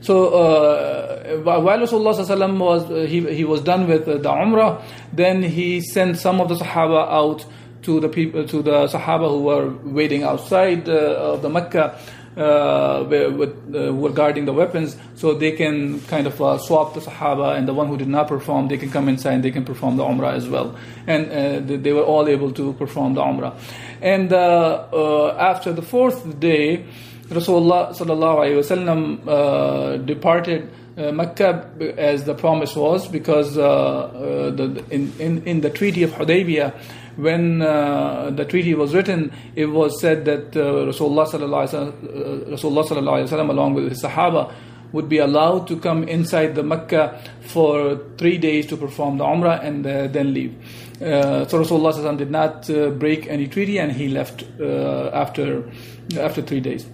[0.00, 4.82] so uh, while Rasulullah was uh, he he was done with the Umrah,
[5.12, 7.44] then he sent some of the Sahaba out
[7.82, 11.98] to the people to the Sahaba who were waiting outside uh, of the Mecca.
[12.36, 17.56] Uh, with, uh, guarding the weapons, so they can kind of uh, swap the Sahaba,
[17.58, 19.96] and the one who did not perform, they can come inside and they can perform
[19.96, 20.76] the Umrah as well.
[21.08, 23.58] And uh, they were all able to perform the Umrah.
[24.00, 26.84] And uh, uh, after the fourth day,
[27.30, 34.84] Rasulullah sallallahu alayhi wasallam departed uh, Mecca as the promise was, because uh, uh, the,
[34.90, 36.74] in, in, in the Treaty of Hudaybiyah,
[37.16, 43.88] when the treaty was written, it was said that Rasulullah sallallahu alaihi wasallam, along with
[43.90, 44.52] his Sahaba,
[44.92, 49.62] would be allowed to come inside the Mecca for three days to perform the Umrah
[49.62, 50.54] and uh, then leave.
[51.00, 55.70] Uh, so Rasulullah did not uh, break any treaty and he left uh, after
[56.18, 56.86] after three days.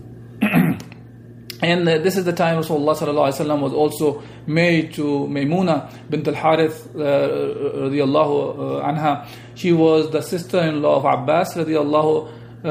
[1.62, 6.98] And uh, this is the time Rasulullah was also married to Maymuna bint al-Harith uh,
[6.98, 9.26] radiallahu anha.
[9.54, 12.28] She was the sister-in-law of Abbas radiallahu,
[12.64, 12.68] uh,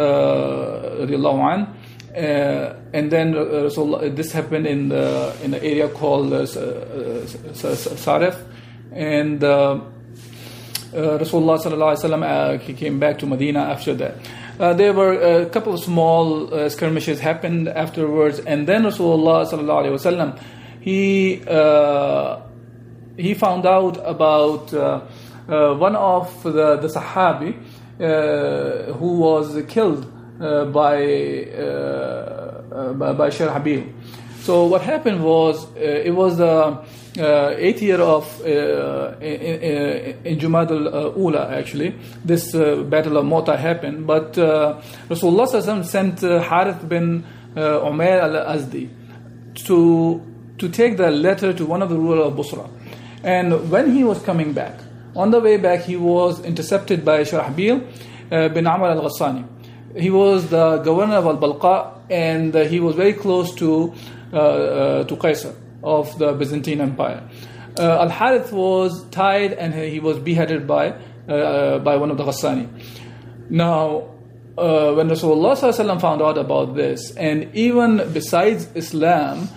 [1.06, 1.76] radiallahu an.
[2.16, 3.70] Uh, and then uh,
[4.14, 8.42] this happened in the in the area called uh, Sarif,
[8.94, 9.82] and uh,
[10.94, 14.16] Rasulullah sallallahu he came back to Medina after that.
[14.60, 19.86] Uh, there were a couple of small uh, skirmishes happened afterwards, and then Rasulullah sallallahu
[19.86, 20.40] alaihi wasallam
[20.80, 22.40] he uh,
[23.18, 27.56] he found out about one of the the Sahabi
[27.98, 33.90] who was killed uh, by, uh, uh, by by Shurahbil.
[34.46, 36.84] So what happened was it was the
[37.58, 39.24] eighth year of in,
[40.24, 41.96] in Jumad al-Ula actually.
[42.24, 47.24] This battle of Mu'tah happened, but Rasulullah sent Harith bin
[47.56, 48.88] Umair al-Azdi
[49.66, 50.22] to
[50.60, 52.70] to take the letter to one of the rulers of Busra.
[53.24, 54.80] And when he was coming back,
[55.16, 57.82] on the way back, he was intercepted by Shurahbil
[58.32, 59.56] uh, bin Amr al Ghassani
[59.98, 63.98] he was the governor of Al-Balqa and uh, he was very close to, uh, uh,
[64.36, 67.28] to Caesar of the Byzantine Empire.
[67.78, 70.96] Uh, Al-Harith was tied and he was beheaded by,
[71.28, 72.70] uh, by one of the Ghassani.
[73.50, 74.16] Now,
[74.58, 79.50] uh, when Rasulullah found out about this, and even besides Islam,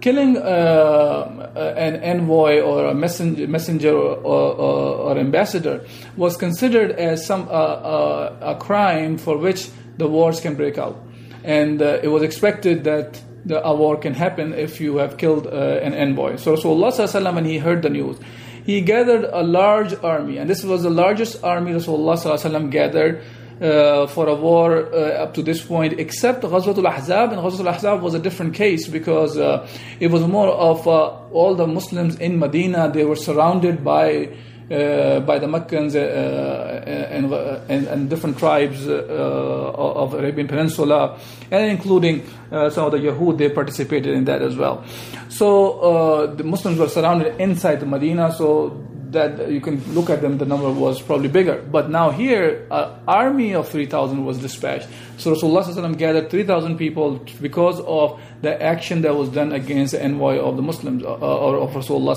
[0.00, 5.84] killing uh, an envoy or a messenger, messenger or, or, or, ambassador
[6.16, 9.68] was considered as some uh, uh, a crime for which
[9.98, 11.02] the wars can break out.
[11.44, 15.46] And uh, it was expected that the, a war can happen if you have killed
[15.46, 16.36] uh, an envoy.
[16.36, 18.18] So Rasulullah when he heard the news,
[18.64, 23.22] he gathered a large army, and this was the largest army Rasulullah gathered
[23.60, 27.32] uh, for a war uh, up to this point, except Ghazwatul Ahzab.
[27.32, 29.66] And Ghazwatul Ahzab was a different case because uh,
[30.00, 34.36] it was more of uh, all the Muslims in Medina, they were surrounded by
[34.68, 41.18] by the Meccans uh, and, and, and, different tribes uh, of Arabian Peninsula,
[41.50, 44.84] and including some of the Yahud, they participated in that as well.
[45.28, 50.38] So the Muslims were surrounded inside the Medina, so that you can look at them,
[50.38, 51.62] the number was probably bigger.
[51.62, 54.88] But now here, an army of 3,000 was dispatched.
[55.16, 60.38] So Rasulullah gathered 3,000 people because of the action that was done against the envoy
[60.38, 62.16] of the Muslims, uh, or of Rasulullah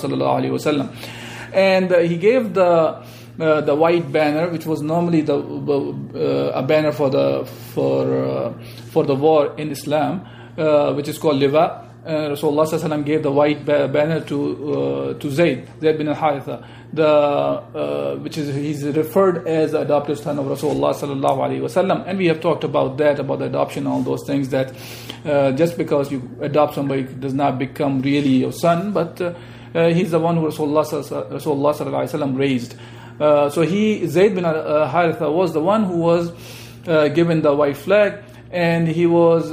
[1.54, 3.04] and uh, he gave the
[3.40, 8.54] uh, the white banner, which was normally the uh, a banner for the for uh,
[8.92, 11.86] for the war in Islam, uh, which is called liwa.
[12.06, 18.56] Uh, Rasulullah gave the white banner to to Zayd, Zayd bin al-Haritha, the which is
[18.56, 22.64] he's referred as the adopted son of Rasulullah sallallahu alaihi wasallam, and we have talked
[22.64, 24.74] about that about the adoption, all those things that
[25.58, 29.34] just because you adopt somebody does not become really your son, but uh,
[29.74, 30.86] he's the one who Rasulullah,
[31.32, 32.76] Rasulullah raised.
[33.20, 36.32] Uh, so he, Zayd bin uh, Haritha, was the one who was
[36.86, 39.52] given the white flag, and he was,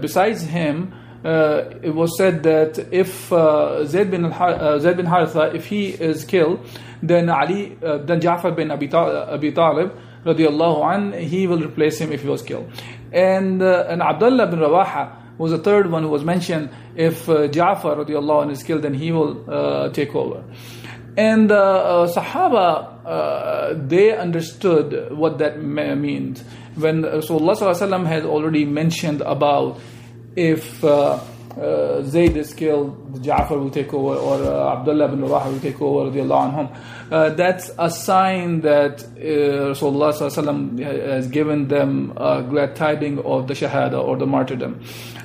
[0.00, 0.92] besides him,
[1.24, 6.24] uh, it was said that if uh, Zayd bin, uh, bin Haritha, if he is
[6.24, 6.66] killed,
[7.02, 9.92] then Ali, uh, then Ja'far bin Abi, Ta- Abi Talib,
[10.24, 12.70] radiallahu an, he will replace him if he was killed.
[13.12, 16.68] And, uh, and Abdullah bin Rawaha was the third one who was mentioned.
[16.94, 20.44] If uh, Ja'far radiallahu is killed, then he will uh, take over.
[21.16, 26.44] And uh, uh, Sahaba, they understood what that means.
[26.74, 29.80] When Rasulullah had already mentioned about
[30.36, 30.84] if
[31.56, 35.60] uh, uh, Zayd is killed, Ja'far will take over, or uh, Abdullah bin Rawaha will
[35.60, 36.76] take over, anhum.
[37.10, 40.12] Uh, that's a sign that uh, Rasulullah
[41.06, 44.80] has given them a glad tiding of the Shahada or the martyrdom.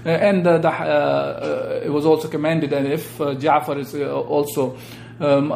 [0.06, 4.78] Uh, and uh, the, uh, it was also commanded that if Ja'far is also
[5.20, 5.50] um,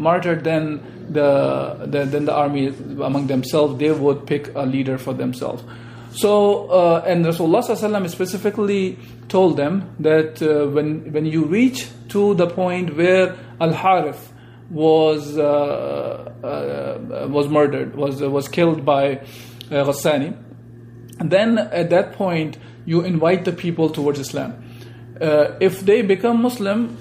[0.00, 5.12] martyred, then the, the, then the army among themselves, they would pick a leader for
[5.12, 5.62] themselves.
[6.12, 8.98] So, uh, and Rasulullah specifically
[9.28, 14.32] told them that uh, when, when you reach to the point where Al Harith
[14.70, 20.36] was, uh, uh, was murdered, was, was killed by uh, Ghassani,
[21.18, 24.62] then at that point you invite the people towards Islam.
[25.20, 26.96] Uh, if they become Muslim,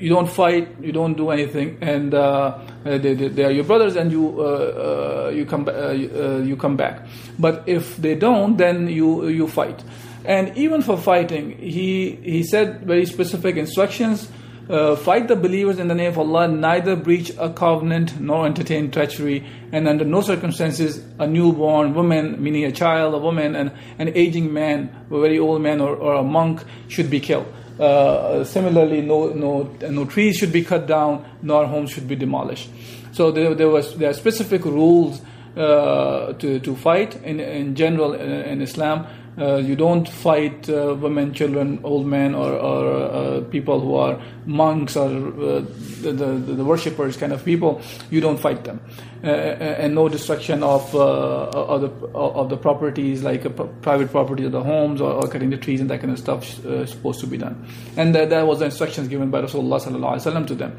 [0.00, 4.12] you don't fight, you don't do anything, and uh, they, they, are your brothers, and
[4.12, 7.06] you uh, uh you come uh, uh, you come back.
[7.38, 9.82] But if they don't, then you you fight.
[10.26, 14.28] And even for fighting, he he said very specific instructions.
[14.68, 19.46] fight the believers in the name of Allah, neither breach a covenant nor entertain treachery,
[19.70, 24.52] and under no circumstances a newborn woman, meaning a child, a woman, and an aging
[24.52, 27.46] man, a very old man, or, or a monk should be killed.
[27.78, 32.68] Uh, similarly, no, no, no trees should be cut down, nor homes should be demolished.
[33.12, 35.20] So there, there was there are specific rules
[35.56, 39.06] uh, to, to fight in, in general in, in Islam.
[39.38, 44.18] Uh, you don't fight uh, women, children, old men, or, or uh, people who are
[44.46, 45.60] monks or uh,
[46.00, 47.82] the, the, the, worshippers kind of people.
[48.10, 48.80] You don't fight them,
[49.22, 53.44] uh, and no destruction of of the of the properties like
[53.82, 56.64] private property of the homes or, or, cutting the trees and that kind of stuff
[56.64, 57.66] is supposed to be done.
[57.96, 60.78] And that, that was the instructions given by Rasulullah to them.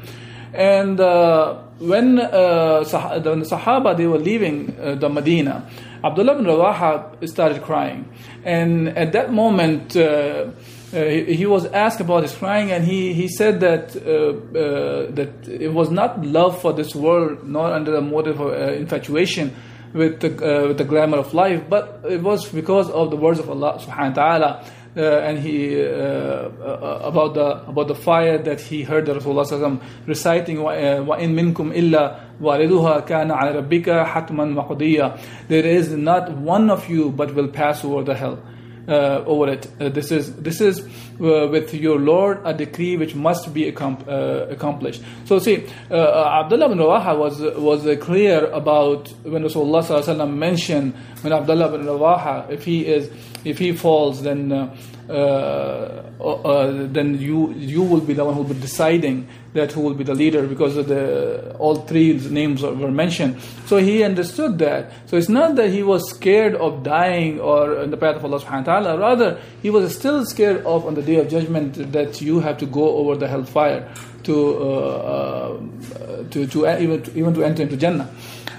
[0.52, 5.68] And uh, when, uh, sah- when the Sahaba they were leaving uh, the Medina,
[6.04, 8.08] Abdullah bin Rawaha started crying,
[8.44, 9.96] and at that moment.
[9.96, 10.50] Uh,
[10.90, 15.46] uh, he, he, was asked about his crying, and he, he said that uh, that
[15.46, 19.54] it was not love for this world, nor under the motive of infatuation
[19.92, 20.30] with the,
[20.68, 24.16] with the glamour of life, but it was because of the words of Allah Subhanahu
[24.16, 29.05] wa Taala uh, and he uh, uh, about the about the fire that he heard
[29.07, 36.31] the Rasulullah reciting وَإِن مِنْكُمْ إِلَّا وَارِدُهَا كَانَ عَلَى رَبِّكَ حَتْمًا مَقْضِيًّا There is not
[36.37, 38.56] one of you but will pass over the hell uh,
[38.88, 39.66] over it.
[39.80, 44.06] Uh, this is this is uh, with your Lord a decree which must be accom-
[44.50, 45.02] accomplished.
[45.24, 51.82] So see, Abdullah bin Rawaha was was clear about when Rasulullah mentioned when Abdullah bin
[51.82, 53.10] Rawaha, if he is
[53.44, 54.74] if he falls, then uh,
[55.08, 59.80] uh, uh, then you you will be the one who will be deciding that who
[59.80, 63.40] will be the leader because of the all three names were mentioned.
[63.66, 64.92] So he understood that.
[65.06, 68.40] So it's not that he was scared of dying or in the path of Allah
[68.40, 68.98] Subhanahu wa Taala.
[69.00, 72.66] Rather, he was still scared of on the day of judgment that you have to
[72.66, 73.88] go over the hellfire
[74.24, 78.10] to uh, uh, to, to even to, even to enter into Jannah.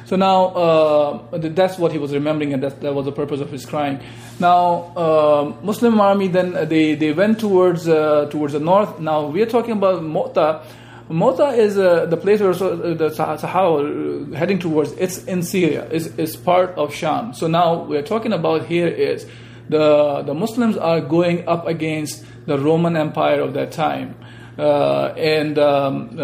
[0.10, 3.52] So now uh, that's what he was remembering, and that, that was the purpose of
[3.52, 4.00] his crying.
[4.40, 9.00] Now, uh, Muslim army then uh, they, they went towards uh, towards the north.
[9.00, 10.66] Now we are talking about Mu'ta.
[11.12, 14.94] Mu'ta is uh, the place where uh, the Sahaba heading towards.
[14.94, 15.88] It's in Syria.
[15.92, 17.36] It's, it's part of Sham.
[17.36, 19.28] So now we are talking about here is
[19.70, 24.16] the the Muslims are going up against the Roman Empire of that time.
[24.58, 26.18] and um,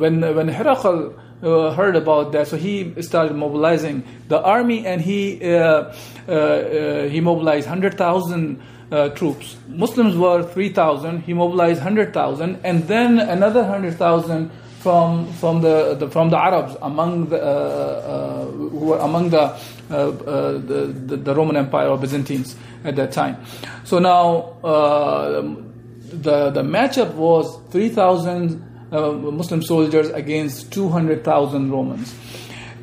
[0.00, 5.40] when when Herakl uh, heard about that, so he started mobilizing the army, and he
[5.42, 5.92] uh,
[6.28, 8.62] uh, uh he mobilized hundred thousand
[8.92, 9.56] uh, troops.
[9.68, 11.22] Muslims were three thousand.
[11.22, 16.38] He mobilized hundred thousand, and then another hundred thousand from from the, the, from the
[16.38, 22.54] Arabs among the uh, who were among the, the, the the Roman Empire or Byzantines
[22.84, 23.44] at that time.
[23.84, 32.14] So now the the matchup was three thousand uh, Muslim soldiers against 200,000 Romans.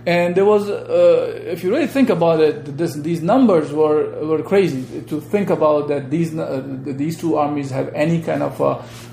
[0.05, 4.41] And there was, uh, if you really think about it, this, these numbers were, were
[4.41, 8.59] crazy to think about that these, uh, these two armies have any kind of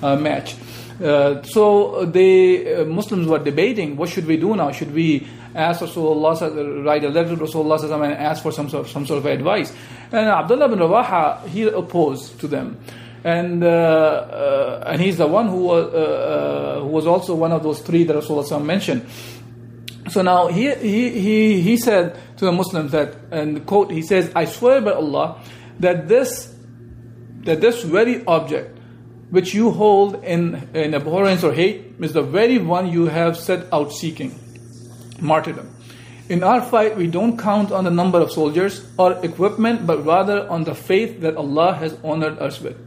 [0.03, 0.55] a, match.
[1.03, 4.71] Uh, so the uh, Muslims were debating, what should we do now?
[4.71, 8.91] Should we ask Rasulullah, write a letter to Rasulullah and ask for some sort, of,
[8.91, 9.75] some sort of advice?
[10.13, 12.79] And Abdullah bin Rawaha, he opposed to them.
[13.27, 17.51] And uh, uh, and he's the one who was uh, uh, who was also one
[17.51, 19.05] of those three that Rasulullah mentioned.
[20.11, 24.31] So now he, he, he, he said to the Muslims that, and quote, he says,
[24.37, 25.43] I swear by Allah
[25.81, 26.55] that this,
[27.41, 28.79] that this very object
[29.31, 33.67] which you hold in, in abhorrence or hate is the very one you have set
[33.73, 34.39] out seeking
[35.21, 35.75] martyrdom.
[36.29, 40.49] In our fight, we don't count on the number of soldiers or equipment, but rather
[40.49, 42.86] on the faith that Allah has honored us with.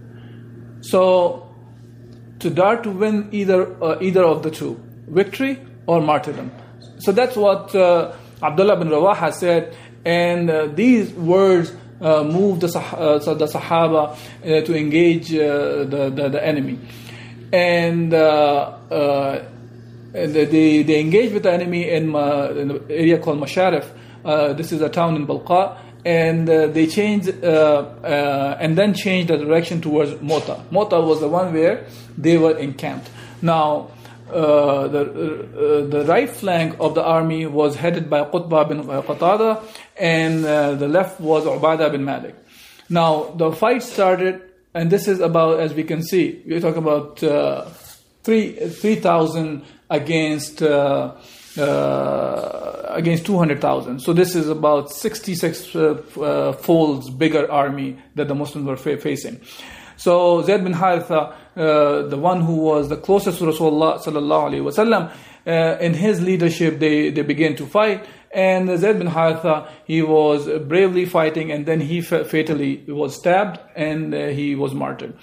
[0.82, 1.49] So,
[2.39, 6.51] to dare to win either, uh, either of the two, victory or martyrdom.
[6.99, 9.75] So that's what uh, Abdullah bin Rawaha said,
[10.05, 14.17] and uh, these words uh, moved the, uh, the Sahaba uh,
[14.65, 16.80] to engage the, the, the, enemy.
[17.51, 18.13] And
[20.13, 20.45] they,
[20.84, 23.86] they engaged with the enemy in, in an area called Masharif.
[24.55, 25.77] this is a town in Balqa.
[26.06, 30.64] And they changed, and then changed the direction towards Mu'tah.
[30.72, 31.88] Mu'tah was the one where
[32.18, 33.10] they were encamped.
[33.41, 33.91] Now,
[34.32, 39.64] uh, the, uh, the right flank of the army was headed by Qutbah bin Qatada,
[39.97, 42.36] and uh, the left was Ubadah bin Malik.
[42.89, 44.41] Now, the fight started,
[44.76, 47.66] and this is about, as we can see, we talk about uh,
[48.24, 50.62] 3,000 against.
[51.60, 53.99] Uh, against 200,000.
[53.99, 55.68] So this is about 66
[56.62, 59.41] folds bigger army that the Muslims were fa- facing.
[59.97, 64.64] So Zayd bin Haritha, uh, the one who was the closest to Rasulullah sallallahu alaihi
[64.64, 65.12] wasallam,
[65.45, 68.05] uh, in his leadership, they, they began to fight.
[68.32, 74.14] And Zayd bin Haritha, he was bravely fighting, and then he fatally was stabbed and
[74.14, 75.16] uh, he was martyred.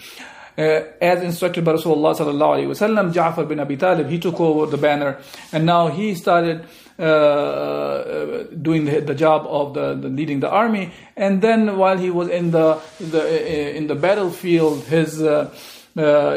[0.59, 4.65] Uh, as instructed by Rasulullah sallallahu alaihi wasallam, Ja'far bin Abi Talib, he took over
[4.65, 5.19] the banner,
[5.53, 6.65] and now he started
[6.99, 10.93] uh, uh, doing the, the, job of the, the, leading the army.
[11.15, 15.51] And then while he was in the, the in the battlefield, his uh,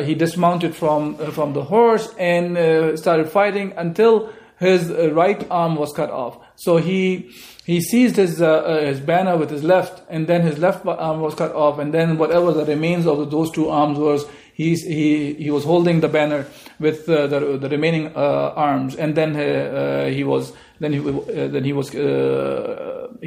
[0.06, 6.12] he dismounted from from the horse and started fighting until his right arm was cut
[6.12, 6.38] off.
[6.58, 7.34] So he
[7.70, 11.36] he seized his uh, his banner with his left, and then his left arm was
[11.36, 15.52] cut off, and then whatever the remains of those two arms was, he he he
[15.52, 16.48] was holding the banner
[16.80, 21.00] with uh, the the remaining uh, arms, and then uh, uh, he was then he
[21.00, 21.92] uh, then he was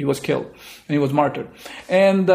[0.01, 0.47] he was killed
[0.87, 1.47] and he was martyred,
[1.87, 2.29] and.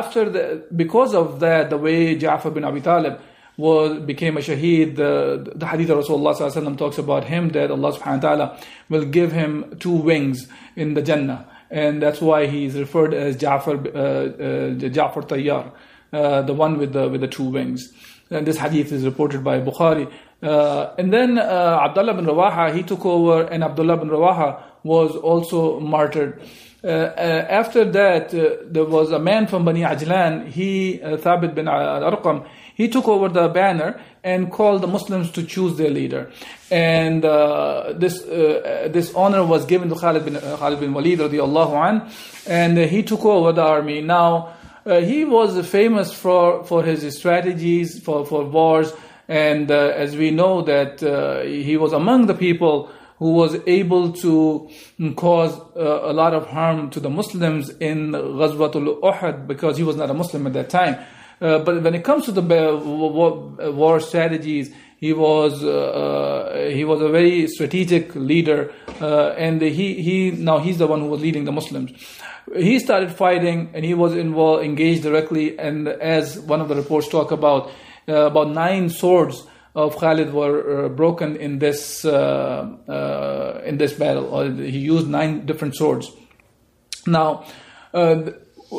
[0.00, 0.42] after the,
[0.74, 3.18] because of that, the way Ja'far bin Abi Talib
[3.56, 4.96] was became a shaheed.
[4.96, 9.32] The, the hadith of Rasulullah talks about him that Allah subhanahu wa ta'ala will give
[9.32, 11.48] him two wings in the Jannah.
[11.70, 15.72] And that's why he is referred as Ja'far, uh, uh, Ja'far Tayyar,
[16.12, 17.92] uh, the one with the, with the two wings.
[18.30, 20.12] And this hadith is reported by Bukhari.
[20.42, 25.16] Uh, and then uh, Abdullah bin Rawaha, he took over, and Abdullah bin Rawaha was
[25.16, 26.42] also martyred.
[26.84, 31.64] Uh, uh, after that, uh, there was a man from Bani Ajlan, he, Thabit bin
[31.64, 36.30] Arqam, he took over the banner and called the Muslims to choose their leader.
[36.70, 42.10] And this this honor was given to Khalid bin, Khalid bin Walid radiallahu an,
[42.46, 44.00] and he took over the army.
[44.00, 44.54] Now,
[44.86, 48.92] uh, he was famous for, for his strategies, for, for wars,
[49.28, 54.12] and uh, as we know that uh, he was among the people who was able
[54.12, 54.68] to
[55.00, 59.82] mm, cause uh, a lot of harm to the Muslims in Ghazwatul Uhud because he
[59.82, 60.98] was not a Muslim at that time.
[61.40, 67.02] Uh, but when it comes to the war strategies, he was uh, uh, he was
[67.02, 71.44] a very strategic leader, uh, and he he now he's the one who was leading
[71.44, 71.92] the Muslims.
[72.56, 75.58] He started fighting, and he was involved, engaged directly.
[75.58, 77.70] And as one of the reports talk about,
[78.08, 84.26] uh, about nine swords of Khalid were broken in this in this battle.
[84.26, 86.10] Or he used nine different swords.
[87.06, 87.44] Now,
[87.92, 88.30] uh,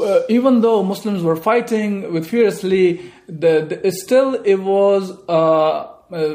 [0.04, 5.12] uh, even though Muslims were fighting with fiercely, the, the still it was.
[5.28, 5.92] Uh,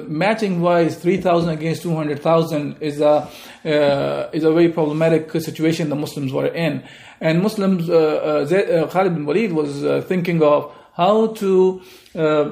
[0.08, 3.28] matching wise, 3,000 against 200,000 is a
[3.64, 6.82] uh, is a very problematic situation the Muslims were in,
[7.20, 11.80] and Muslims uh, Khalid bin Walid was thinking of how to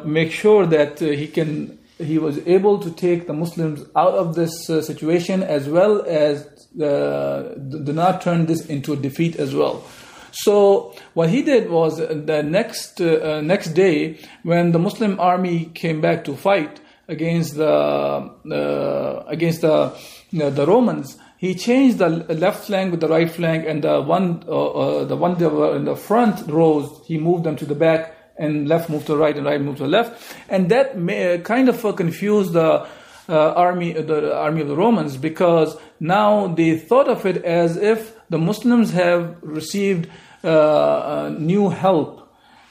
[0.04, 4.70] make sure that he can he was able to take the Muslims out of this
[4.70, 6.46] uh, situation as well as
[6.80, 9.84] uh, do not turn this into a defeat as well.
[10.32, 16.00] So what he did was the next uh, next day when the Muslim army came
[16.00, 19.92] back to fight against the uh, against the
[20.32, 24.70] the Romans, he changed the left flank with the right flank, and the one uh,
[24.70, 28.14] uh, the one that were in the front rows he moved them to the back
[28.36, 31.84] and left moved to right and right moved to left, and that may, kind of
[31.84, 32.86] uh, confused the
[33.28, 38.17] uh, army, the army of the Romans, because now they thought of it as if
[38.30, 40.08] the Muslims have received
[40.44, 42.28] uh, new help,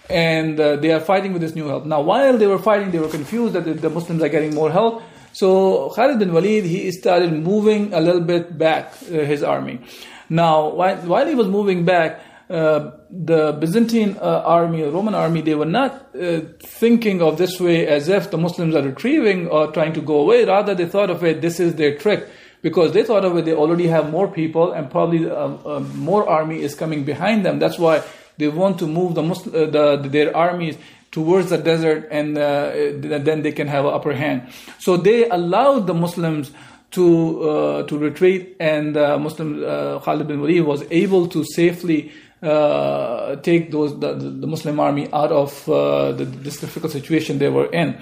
[0.09, 1.85] and uh, they are fighting with this new help.
[1.85, 5.03] Now, while they were fighting, they were confused that the Muslims are getting more help.
[5.33, 9.81] So Khalid bin Walid he started moving a little bit back uh, his army.
[10.29, 15.55] Now, while, while he was moving back, uh, the Byzantine uh, army, Roman army, they
[15.55, 19.93] were not uh, thinking of this way as if the Muslims are retrieving or trying
[19.93, 20.45] to go away.
[20.45, 22.27] Rather, they thought of it, this is their trick.
[22.67, 25.35] Because they thought of it, they already have more people and probably uh,
[25.71, 27.59] uh, more army is coming behind them.
[27.63, 28.03] That's why
[28.37, 30.75] they want to move the, Muslim, the their armies
[31.11, 34.39] towards the desert and then they can have an upper hand.
[34.79, 36.51] So they allowed the Muslims
[36.91, 37.05] to
[37.49, 42.11] uh, to retreat, and uh, Muslim uh, Khalid bin Walid was able to safely
[42.41, 47.49] uh, take those the, the, Muslim army out of uh, the, this difficult situation they
[47.49, 47.97] were in,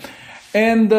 [0.53, 0.93] and.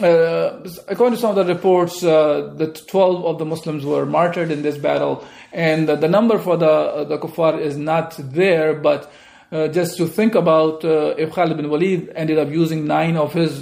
[0.00, 4.62] Uh, according to some of the reports, that 12 of the Muslims were martyred in
[4.62, 8.74] this battle, and the number for the the kuffar is not there.
[8.74, 9.10] But
[9.50, 13.52] just to think about if Khalid bin Walid ended up using nine of his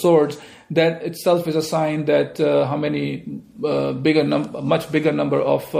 [0.00, 0.38] swords,
[0.70, 5.40] that itself is a sign that uh, how many uh, bigger num- much bigger number
[5.40, 5.78] of uh,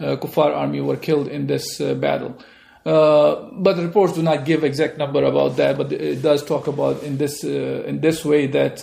[0.00, 2.36] uh kuffar army were killed in this uh, battle.
[2.84, 5.76] Uh, but the reports do not give exact number about that.
[5.76, 8.82] But it does talk about in this in this way that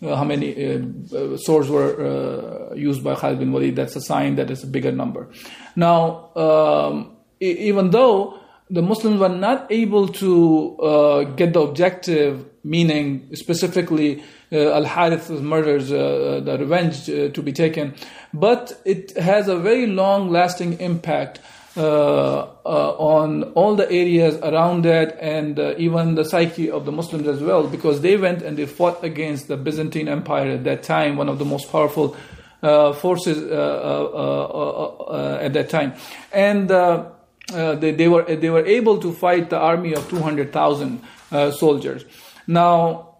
[0.00, 3.76] how many swords were used by Khalid bin Walid.
[3.76, 5.28] That's a sign that it's a bigger number.
[5.76, 8.40] Now, um, even though
[8.70, 15.28] the Muslims were not able to uh, get the objective, meaning specifically uh, Al Harith's
[15.28, 17.94] murders, uh, uh the revenge uh, to be taken,
[18.32, 21.40] but it has a very long lasting impact.
[21.76, 27.40] Uh, on all the areas around that and even the psyche of the Muslims as
[27.40, 31.28] well, because they went and they fought against the Byzantine Empire at that time, one
[31.28, 32.16] of the most powerful
[32.62, 33.42] forces
[35.42, 35.94] at that time.
[36.32, 36.70] And
[37.52, 42.04] uh, they, they, were they were able to fight the army of 200,000 uh, soldiers.
[42.46, 43.16] Now,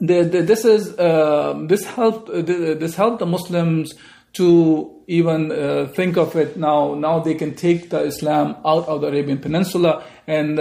[0.00, 3.92] the, the, this is uh, this helped uh, this helped the Muslims
[4.32, 6.94] to even uh, think of it now.
[6.94, 10.58] Now they can take the Islam out of the Arabian Peninsula, and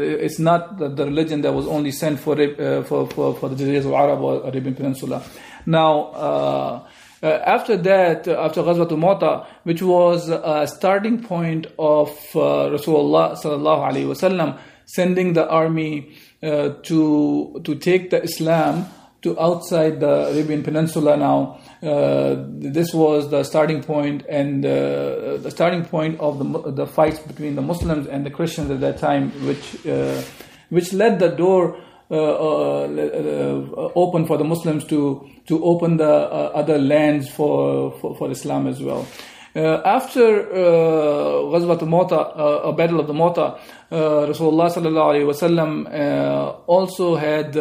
[0.00, 2.36] it's not the, the, religion that was only sent for
[2.84, 5.22] for, for, for the Jazirah of Arab or Arabian Peninsula.
[5.66, 6.88] Now
[7.22, 13.38] uh, after that, uh, after Ghazwat al-Mu'ta, which was a starting point of uh, Rasulullah
[13.40, 18.86] sallallahu alaihi wasallam sending the army uh, to to take the Islam
[19.22, 21.16] to outside the Arabian Peninsula.
[21.16, 26.86] Now, uh, this was the starting point and uh, the starting point of the the
[26.86, 29.66] fights between the Muslims and the Christians at that time, which
[30.70, 31.76] which led the door.
[32.10, 38.14] Uh, uh, uh, open for the Muslims to to open the other lands for, for,
[38.14, 39.06] for Islam as well.
[39.54, 40.54] Uh, after uh,
[41.52, 43.58] Ghazwat uh, a battle of the Mu'ta,
[43.90, 47.54] uh, Rasulullah sallallahu alaihi also had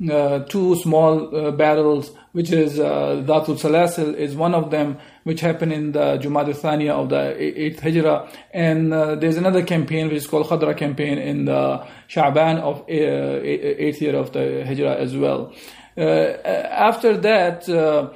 [0.00, 5.92] two small battles, which is uh, Dhatul Salasil is one of them, which happened in
[5.92, 8.30] the Jumad Thaniya of the 8th Hijrah.
[8.52, 12.84] And uh, there's another campaign which is called Khadra campaign in the Sha'ban of uh,
[12.84, 15.52] 8th year of the Hijrah as well.
[15.96, 18.10] Uh, after that, uh,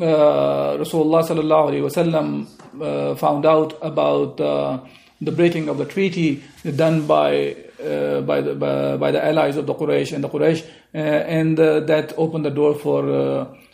[0.00, 6.42] uh, Rasulullah sallallahu found out about the breaking of the treaty
[6.76, 10.64] done by uh, by the by, by, the allies of the Quraysh and the Quraysh,
[10.94, 13.08] uh, and uh, that opened the door for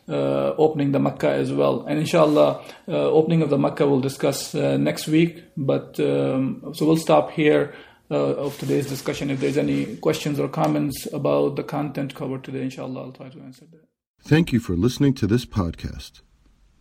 [0.09, 1.87] uh, opening the Makkah as well.
[1.87, 5.43] And inshallah, uh, opening of the Makkah we'll discuss uh, next week.
[5.57, 7.75] But um, so we'll stop here
[8.11, 9.31] of today's discussion.
[9.31, 13.41] If there's any questions or comments about the content covered today, inshallah, I'll try to
[13.41, 13.81] answer that.
[14.23, 16.21] Thank you for listening to this podcast.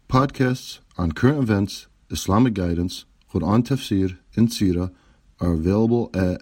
[0.10, 4.94] Podcasts on current events, Islamic guidance, Quran tafsir, and Seerah
[5.40, 6.42] are available at